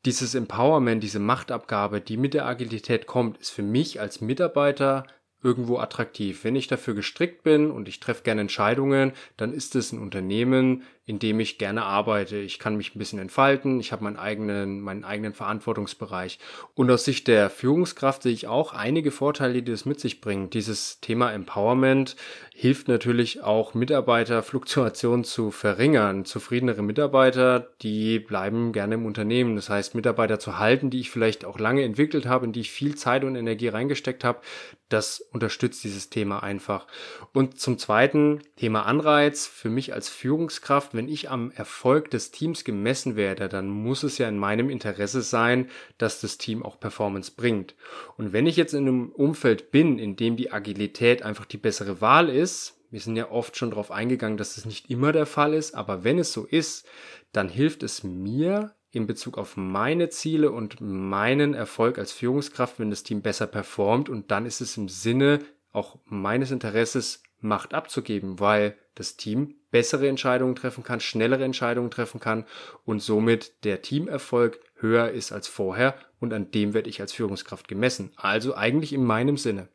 Dieses 0.05 0.33
Empowerment, 0.33 1.03
diese 1.03 1.19
Machtabgabe, 1.19 2.01
die 2.01 2.17
mit 2.17 2.33
der 2.33 2.47
Agilität 2.47 3.05
kommt, 3.05 3.37
ist 3.37 3.51
für 3.51 3.61
mich 3.61 3.99
als 3.99 4.19
Mitarbeiter 4.19 5.05
irgendwo 5.43 5.77
attraktiv. 5.77 6.43
Wenn 6.43 6.55
ich 6.55 6.67
dafür 6.67 6.93
gestrickt 6.93 7.43
bin 7.43 7.71
und 7.71 7.87
ich 7.87 7.99
treffe 7.99 8.23
gerne 8.23 8.41
Entscheidungen, 8.41 9.13
dann 9.37 9.53
ist 9.53 9.75
es 9.75 9.91
ein 9.91 9.99
Unternehmen, 9.99 10.83
in 11.05 11.17
dem 11.17 11.39
ich 11.39 11.57
gerne 11.57 11.83
arbeite. 11.83 12.37
Ich 12.37 12.59
kann 12.59 12.77
mich 12.77 12.95
ein 12.95 12.99
bisschen 12.99 13.19
entfalten, 13.19 13.79
ich 13.79 13.91
habe 13.91 14.03
meinen 14.03 14.17
eigenen, 14.17 14.81
meinen 14.81 15.03
eigenen 15.03 15.33
Verantwortungsbereich. 15.33 16.39
Und 16.75 16.91
aus 16.91 17.05
Sicht 17.05 17.27
der 17.27 17.49
Führungskraft 17.49 18.23
sehe 18.23 18.33
ich 18.33 18.47
auch 18.47 18.73
einige 18.73 19.11
Vorteile, 19.11 19.61
die 19.63 19.71
das 19.71 19.85
mit 19.85 19.99
sich 19.99 20.21
bringt. 20.21 20.53
Dieses 20.53 20.99
Thema 21.01 21.31
Empowerment 21.31 22.15
hilft 22.53 22.87
natürlich 22.87 23.41
auch 23.41 23.73
Mitarbeiterfluktuation 23.73 25.23
zu 25.23 25.49
verringern. 25.49 26.25
Zufriedenere 26.25 26.83
Mitarbeiter, 26.83 27.71
die 27.81 28.19
bleiben 28.19 28.71
gerne 28.71 28.95
im 28.95 29.05
Unternehmen. 29.07 29.55
Das 29.55 29.69
heißt, 29.69 29.95
Mitarbeiter 29.95 30.37
zu 30.37 30.59
halten, 30.59 30.91
die 30.91 30.99
ich 30.99 31.09
vielleicht 31.09 31.45
auch 31.45 31.57
lange 31.57 31.83
entwickelt 31.83 32.27
habe, 32.27 32.45
in 32.45 32.53
die 32.53 32.61
ich 32.61 32.71
viel 32.71 32.95
Zeit 32.95 33.23
und 33.23 33.35
Energie 33.35 33.69
reingesteckt 33.69 34.23
habe, 34.23 34.41
das 34.89 35.21
unterstützt 35.21 35.83
dieses 35.83 36.09
Thema 36.09 36.43
einfach. 36.43 36.85
Und 37.33 37.59
zum 37.59 37.77
zweiten 37.77 38.41
Thema 38.57 38.85
Anreiz. 38.85 39.47
Für 39.47 39.69
mich 39.69 39.93
als 39.93 40.09
Führungskraft, 40.09 40.90
wenn 40.93 41.07
ich 41.07 41.29
am 41.29 41.51
Erfolg 41.51 42.11
des 42.11 42.31
Teams 42.31 42.63
gemessen 42.63 43.15
werde, 43.15 43.49
dann 43.49 43.69
muss 43.69 44.03
es 44.03 44.17
ja 44.17 44.27
in 44.27 44.37
meinem 44.37 44.69
Interesse 44.69 45.21
sein, 45.21 45.69
dass 45.97 46.21
das 46.21 46.37
Team 46.37 46.63
auch 46.63 46.79
Performance 46.79 47.31
bringt. 47.35 47.75
Und 48.17 48.33
wenn 48.33 48.47
ich 48.47 48.57
jetzt 48.57 48.73
in 48.73 48.87
einem 48.87 49.09
Umfeld 49.09 49.71
bin, 49.71 49.99
in 49.99 50.15
dem 50.15 50.35
die 50.35 50.51
Agilität 50.51 51.23
einfach 51.23 51.45
die 51.45 51.57
bessere 51.57 52.01
Wahl 52.01 52.29
ist, 52.29 52.77
wir 52.91 52.99
sind 52.99 53.15
ja 53.15 53.31
oft 53.31 53.55
schon 53.57 53.71
darauf 53.71 53.89
eingegangen, 53.89 54.37
dass 54.37 54.57
es 54.57 54.65
nicht 54.65 54.89
immer 54.89 55.13
der 55.13 55.25
Fall 55.25 55.53
ist, 55.53 55.73
aber 55.75 56.03
wenn 56.03 56.19
es 56.19 56.33
so 56.33 56.45
ist, 56.45 56.85
dann 57.31 57.47
hilft 57.47 57.83
es 57.83 58.03
mir 58.03 58.75
in 58.91 59.07
Bezug 59.07 59.37
auf 59.37 59.55
meine 59.55 60.09
Ziele 60.09 60.51
und 60.51 60.81
meinen 60.81 61.53
Erfolg 61.53 61.97
als 61.97 62.11
Führungskraft, 62.11 62.79
wenn 62.79 62.89
das 62.89 63.03
Team 63.03 63.21
besser 63.21 63.47
performt. 63.47 64.09
Und 64.09 64.31
dann 64.31 64.45
ist 64.45 64.59
es 64.59 64.75
im 64.75 64.89
Sinne 64.89 65.39
auch 65.71 65.97
meines 66.05 66.51
Interesses, 66.51 67.23
Macht 67.41 67.73
abzugeben, 67.73 68.39
weil 68.39 68.77
das 68.95 69.17
Team 69.17 69.55
bessere 69.71 70.07
Entscheidungen 70.07 70.55
treffen 70.55 70.83
kann, 70.83 70.99
schnellere 70.99 71.43
Entscheidungen 71.43 71.91
treffen 71.91 72.19
kann 72.19 72.45
und 72.85 73.01
somit 73.01 73.63
der 73.63 73.81
Teamerfolg 73.81 74.59
höher 74.75 75.09
ist 75.09 75.31
als 75.31 75.47
vorher 75.47 75.95
und 76.19 76.33
an 76.33 76.51
dem 76.51 76.73
werde 76.73 76.89
ich 76.89 77.01
als 77.01 77.13
Führungskraft 77.13 77.67
gemessen. 77.67 78.11
Also 78.15 78.55
eigentlich 78.55 78.93
in 78.93 79.03
meinem 79.03 79.37
Sinne. 79.37 79.69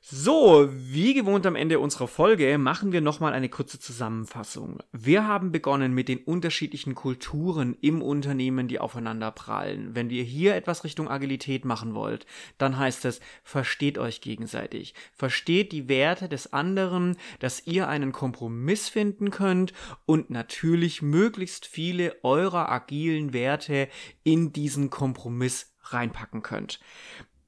So, 0.00 0.68
wie 0.72 1.12
gewohnt 1.12 1.44
am 1.44 1.56
Ende 1.56 1.80
unserer 1.80 2.06
Folge 2.06 2.56
machen 2.56 2.92
wir 2.92 3.00
nochmal 3.00 3.32
eine 3.32 3.48
kurze 3.48 3.80
Zusammenfassung. 3.80 4.78
Wir 4.92 5.26
haben 5.26 5.50
begonnen 5.50 5.92
mit 5.92 6.08
den 6.08 6.18
unterschiedlichen 6.18 6.94
Kulturen 6.94 7.76
im 7.80 8.00
Unternehmen, 8.00 8.68
die 8.68 8.78
aufeinander 8.78 9.32
prallen. 9.32 9.94
Wenn 9.96 10.08
ihr 10.10 10.22
hier 10.22 10.54
etwas 10.54 10.84
Richtung 10.84 11.10
Agilität 11.10 11.64
machen 11.64 11.94
wollt, 11.94 12.26
dann 12.58 12.78
heißt 12.78 13.04
es, 13.06 13.20
versteht 13.42 13.98
euch 13.98 14.20
gegenseitig. 14.20 14.94
Versteht 15.14 15.72
die 15.72 15.88
Werte 15.88 16.28
des 16.28 16.52
anderen, 16.52 17.16
dass 17.40 17.66
ihr 17.66 17.88
einen 17.88 18.12
Kompromiss 18.12 18.88
finden 18.88 19.30
könnt 19.30 19.72
und 20.06 20.30
natürlich 20.30 21.02
möglichst 21.02 21.66
viele 21.66 22.16
eurer 22.22 22.70
agilen 22.70 23.32
Werte 23.32 23.88
in 24.22 24.52
diesen 24.52 24.90
Kompromiss 24.90 25.74
reinpacken 25.82 26.42
könnt. 26.42 26.80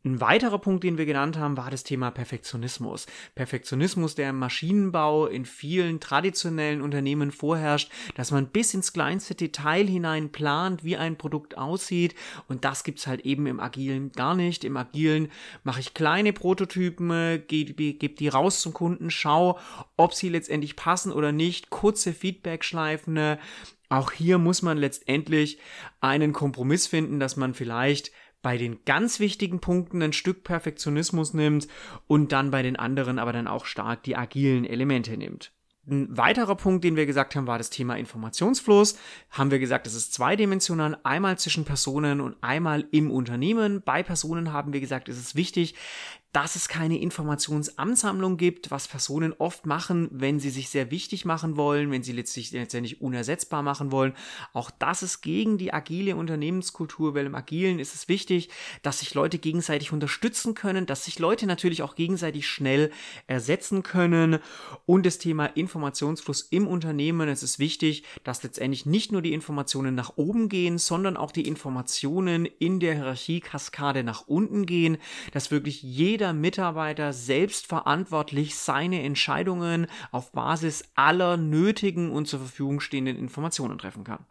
Ein 0.03 0.19
weiterer 0.23 0.59
Punkt, 0.59 0.83
den 0.83 0.97
wir 0.97 1.05
genannt 1.05 1.37
haben, 1.37 1.59
war 1.59 1.71
das 1.71 1.85
Thema 1.85 2.11
Perfektionismus. 2.11 3.05
Perfektionismus, 3.35 4.15
der 4.15 4.31
im 4.31 4.39
Maschinenbau 4.39 5.27
in 5.27 5.45
vielen 5.45 6.01
traditionellen 6.01 6.81
Unternehmen 6.81 7.31
vorherrscht, 7.31 7.93
dass 8.15 8.31
man 8.31 8.47
bis 8.47 8.73
ins 8.73 8.95
kleinste 8.95 9.35
Detail 9.35 9.87
hinein 9.87 10.33
plant, 10.33 10.85
wie 10.85 10.97
ein 10.97 11.19
Produkt 11.19 11.59
aussieht. 11.59 12.15
Und 12.49 12.65
das 12.65 12.83
gibt's 12.83 13.07
halt 13.07 13.27
eben 13.27 13.47
im 13.47 13.61
Agilen 13.61 14.11
gar 14.13 14.35
nicht. 14.35 14.65
Im 14.65 14.79
Agilen 14.79 15.31
mache 15.65 15.81
ich 15.81 15.93
kleine 15.93 16.33
Prototypen, 16.33 17.43
gebe 17.47 17.75
geb 17.75 18.17
die 18.17 18.29
raus 18.29 18.63
zum 18.63 18.73
Kunden, 18.73 19.11
schau, 19.11 19.59
ob 19.99 20.15
sie 20.15 20.31
letztendlich 20.31 20.77
passen 20.77 21.13
oder 21.13 21.31
nicht, 21.31 21.69
kurze 21.69 22.15
Feedback-Schleifen. 22.15 23.37
Auch 23.91 24.13
hier 24.13 24.39
muss 24.39 24.63
man 24.63 24.79
letztendlich 24.79 25.59
einen 26.01 26.33
Kompromiss 26.33 26.87
finden, 26.87 27.21
dass 27.21 27.37
man 27.37 27.53
vielleicht 27.53 28.13
bei 28.43 28.57
den 28.57 28.85
ganz 28.85 29.21
wichtigen 29.21 29.61
Punkten 29.61 30.03
ein 30.03 30.13
Stück 30.13 30.45
Perfektionismus 30.45 31.35
nimmt 31.35 31.69
und 32.07 32.33
dann 32.33 32.51
bei 32.51 32.63
den 32.63 32.77
anderen 32.77 33.19
aber 33.19 33.33
dann 33.33 33.47
auch 33.47 33.65
stark 33.65 34.03
die 34.03 34.17
agilen 34.17 34.65
Elemente 34.65 35.17
nimmt. 35.17 35.53
Ein 35.89 36.17
weiterer 36.17 36.57
Punkt, 36.57 36.85
den 36.85 36.95
wir 36.95 37.07
gesagt 37.07 37.35
haben, 37.35 37.47
war 37.47 37.59
das 37.59 37.71
Thema 37.71 37.97
Informationsfluss. 37.97 38.99
Haben 39.31 39.51
wir 39.51 39.59
gesagt, 39.59 39.87
es 39.87 39.95
ist 39.95 40.13
zweidimensional, 40.13 40.99
einmal 41.05 41.39
zwischen 41.39 41.65
Personen 41.65 42.21
und 42.21 42.37
einmal 42.43 42.87
im 42.93 43.11
Unternehmen. 43.11 43.83
Bei 43.83 44.03
Personen 44.03 44.53
haben 44.53 44.73
wir 44.73 44.81
gesagt, 44.81 45.09
es 45.09 45.19
ist 45.19 45.35
wichtig, 45.35 45.75
dass 46.33 46.55
es 46.55 46.69
keine 46.69 47.01
Informationsansammlung 47.01 48.37
gibt, 48.37 48.71
was 48.71 48.87
Personen 48.87 49.35
oft 49.39 49.67
machen, 49.67 50.09
wenn 50.13 50.39
sie 50.39 50.51
sich 50.51 50.69
sehr 50.69 50.93
wichtig 50.93 51.25
machen 51.25 51.57
wollen, 51.57 51.91
wenn 51.91 52.05
sie 52.05 52.13
letztlich 52.13 52.53
letztendlich 52.53 53.01
unersetzbar 53.01 53.63
machen 53.63 53.91
wollen. 53.91 54.15
Auch 54.53 54.71
das 54.71 55.03
ist 55.03 55.23
gegen 55.23 55.59
die 55.59 55.73
agile 55.73 56.15
Unternehmenskultur, 56.15 57.15
weil 57.15 57.27
im 57.27 57.35
Agilen 57.35 57.81
ist 57.81 57.97
es 57.97 58.09
wichtig, 58.09 58.49
dass 58.83 59.01
sich 59.01 59.13
Leute 59.15 59.39
gegenseitig 59.39 59.93
unterstützen 59.93 60.55
können, 60.55 60.87
dass 60.87 61.05
sich 61.05 61.19
Leute 61.19 61.47
natürlich 61.47 61.83
auch 61.83 61.97
gegenseitig 61.97 62.47
schnell 62.49 62.93
ersetzen 63.27 63.83
können 63.83 64.39
und 64.87 65.07
das 65.07 65.19
Thema 65.19 65.47
Informationsfluss 65.47 66.43
im 66.43 66.69
Unternehmen. 66.69 67.29
Es 67.29 67.43
ist 67.43 67.59
wichtig, 67.59 68.05
dass 68.23 68.45
letztendlich 68.45 68.87
nicht 68.87 69.11
nur 69.11 69.23
die 69.23 69.33
Informationen 69.33 69.97
nach 69.97 70.13
oben 70.17 70.49
gehen, 70.49 70.79
sondern 70.79 71.17
auch 71.17 71.33
die 71.33 71.49
Informationen 71.49 72.47
in 72.47 72.79
der 72.79 72.95
Hierarchiekaskade 72.95 74.05
nach 74.05 74.29
unten 74.29 74.65
gehen, 74.65 74.99
dass 75.33 75.51
wirklich 75.51 75.83
jeder 75.83 76.20
jeder 76.21 76.35
Mitarbeiter 76.35 77.15
selbstverantwortlich 77.15 78.55
seine 78.55 79.03
Entscheidungen 79.03 79.87
auf 80.13 80.33
Basis 80.33 80.85
aller 80.95 81.39
nötigen 81.39 82.11
und 82.11 82.29
zur 82.29 82.41
Verfügung 82.41 82.81
stehenden 82.81 83.17
Informationen 83.17 83.79
treffen 83.79 84.05
kann. 84.05 84.27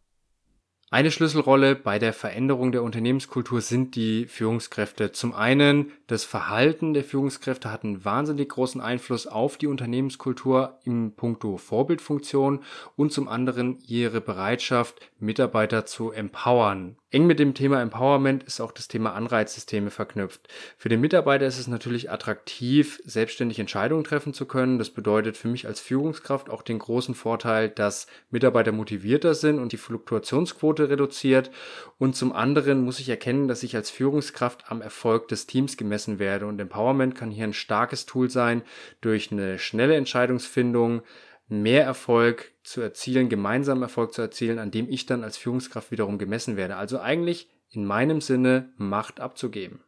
Eine 0.92 1.10
Schlüsselrolle 1.10 1.76
bei 1.76 1.98
der 1.98 2.14
Veränderung 2.14 2.72
der 2.72 2.84
Unternehmenskultur 2.84 3.62
sind 3.62 3.96
die 3.96 4.28
Führungskräfte. 4.28 5.12
Zum 5.12 5.34
einen, 5.34 5.92
das 6.06 6.26
Verhalten 6.26 6.94
der 6.94 7.04
Führungskräfte 7.04 7.72
hat 7.72 7.84
einen 7.84 8.06
wahnsinnig 8.06 8.50
großen 8.50 8.82
Einfluss 8.82 9.26
auf 9.26 9.58
die 9.58 9.68
Unternehmenskultur 9.68 10.78
im 10.86 11.14
Punkto 11.16 11.58
Vorbildfunktion 11.58 12.62
und 12.96 13.12
zum 13.12 13.28
anderen 13.28 13.80
ihre 13.88 14.22
Bereitschaft, 14.22 15.12
Mitarbeiter 15.20 15.88
zu 15.88 16.12
empowern. 16.12 16.98
Eng 17.12 17.26
mit 17.26 17.40
dem 17.40 17.56
Thema 17.56 17.82
Empowerment 17.82 18.44
ist 18.44 18.62
auch 18.62 18.72
das 18.72 18.88
Thema 18.88 19.14
Anreizsysteme 19.14 19.90
verknüpft. 19.90 20.48
Für 20.78 20.90
den 20.90 21.02
Mitarbeiter 21.02 21.48
ist 21.48 21.58
es 21.58 21.68
natürlich 21.68 22.12
attraktiv, 22.12 23.02
selbstständig 23.04 23.58
Entscheidungen 23.58 24.04
treffen 24.04 24.32
zu 24.32 24.46
können. 24.46 24.78
Das 24.78 24.92
bedeutet 24.92 25.36
für 25.36 25.48
mich 25.48 25.66
als 25.66 25.80
Führungskraft 25.80 26.52
auch 26.52 26.62
den 26.62 26.78
großen 26.78 27.16
Vorteil, 27.16 27.70
dass 27.70 28.06
Mitarbeiter 28.30 28.72
motivierter 28.72 29.34
sind 29.34 29.58
und 29.58 29.72
die 29.72 29.78
Fluktuationsquote 29.78 30.90
reduziert. 30.90 31.50
Und 31.98 32.16
zum 32.16 32.32
anderen 32.32 32.86
muss 32.86 33.00
ich 33.00 33.10
erkennen, 33.10 33.48
dass 33.48 33.64
ich 33.64 33.76
als 33.76 33.90
Führungskraft 33.90 34.66
am 34.72 34.84
Erfolg 34.84 35.30
des 35.30 35.48
Teams 35.48 35.78
gemessen 35.78 36.20
werde. 36.20 36.46
Und 36.46 36.62
Empowerment 36.62 37.16
kann 37.16 37.32
hier 37.32 37.46
ein 37.46 37.54
starkes 37.54 38.06
Tool 38.06 38.30
sein 38.30 38.62
durch 39.02 39.32
eine 39.32 39.58
schnelle 39.58 39.96
Entscheidungsfindung, 39.96 41.02
mehr 41.50 41.84
Erfolg 41.84 42.54
zu 42.64 42.82
erzielen, 42.82 43.28
gemeinsamen 43.28 43.82
Erfolg 43.82 44.14
zu 44.14 44.22
erzielen, 44.22 44.60
an 44.60 44.72
dem 44.72 44.88
ich 44.90 45.06
dann 45.06 45.24
als 45.24 45.38
Führungskraft 45.38 45.92
wiederum 45.92 46.18
gemessen 46.18 46.56
werde. 46.56 46.78
Also 46.78 47.00
eigentlich 47.00 47.50
in 47.70 47.86
meinem 47.86 48.22
Sinne 48.22 48.72
Macht 48.78 49.20
abzugeben. 49.20 49.82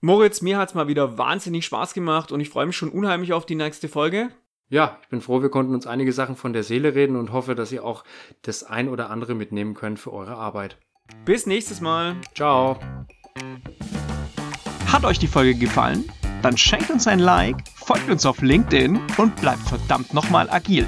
Moritz, 0.00 0.42
mir 0.42 0.58
hat's 0.58 0.74
mal 0.74 0.88
wieder 0.88 1.16
wahnsinnig 1.16 1.64
Spaß 1.64 1.94
gemacht 1.94 2.30
und 2.30 2.40
ich 2.40 2.50
freue 2.50 2.66
mich 2.66 2.76
schon 2.76 2.90
unheimlich 2.90 3.32
auf 3.32 3.46
die 3.46 3.54
nächste 3.54 3.88
Folge. 3.88 4.28
Ja, 4.68 4.98
ich 5.02 5.08
bin 5.08 5.20
froh, 5.20 5.40
wir 5.40 5.50
konnten 5.50 5.74
uns 5.74 5.86
einige 5.86 6.12
Sachen 6.12 6.36
von 6.36 6.52
der 6.52 6.62
Seele 6.62 6.94
reden 6.94 7.16
und 7.16 7.32
hoffe, 7.32 7.54
dass 7.54 7.72
ihr 7.72 7.84
auch 7.84 8.04
das 8.42 8.64
ein 8.64 8.88
oder 8.88 9.08
andere 9.10 9.34
mitnehmen 9.34 9.74
könnt 9.74 9.98
für 9.98 10.12
eure 10.12 10.34
Arbeit. 10.34 10.78
Bis 11.24 11.46
nächstes 11.46 11.80
Mal. 11.80 12.16
Ciao. 12.34 12.78
Hat 14.86 15.04
euch 15.04 15.18
die 15.18 15.26
Folge 15.26 15.54
gefallen? 15.54 16.04
Dann 16.42 16.56
schenkt 16.56 16.90
uns 16.90 17.06
ein 17.06 17.20
Like, 17.20 17.56
folgt 17.74 18.10
uns 18.10 18.26
auf 18.26 18.42
LinkedIn 18.42 19.00
und 19.16 19.36
bleibt 19.36 19.62
verdammt 19.62 20.12
nochmal 20.12 20.50
agil. 20.50 20.86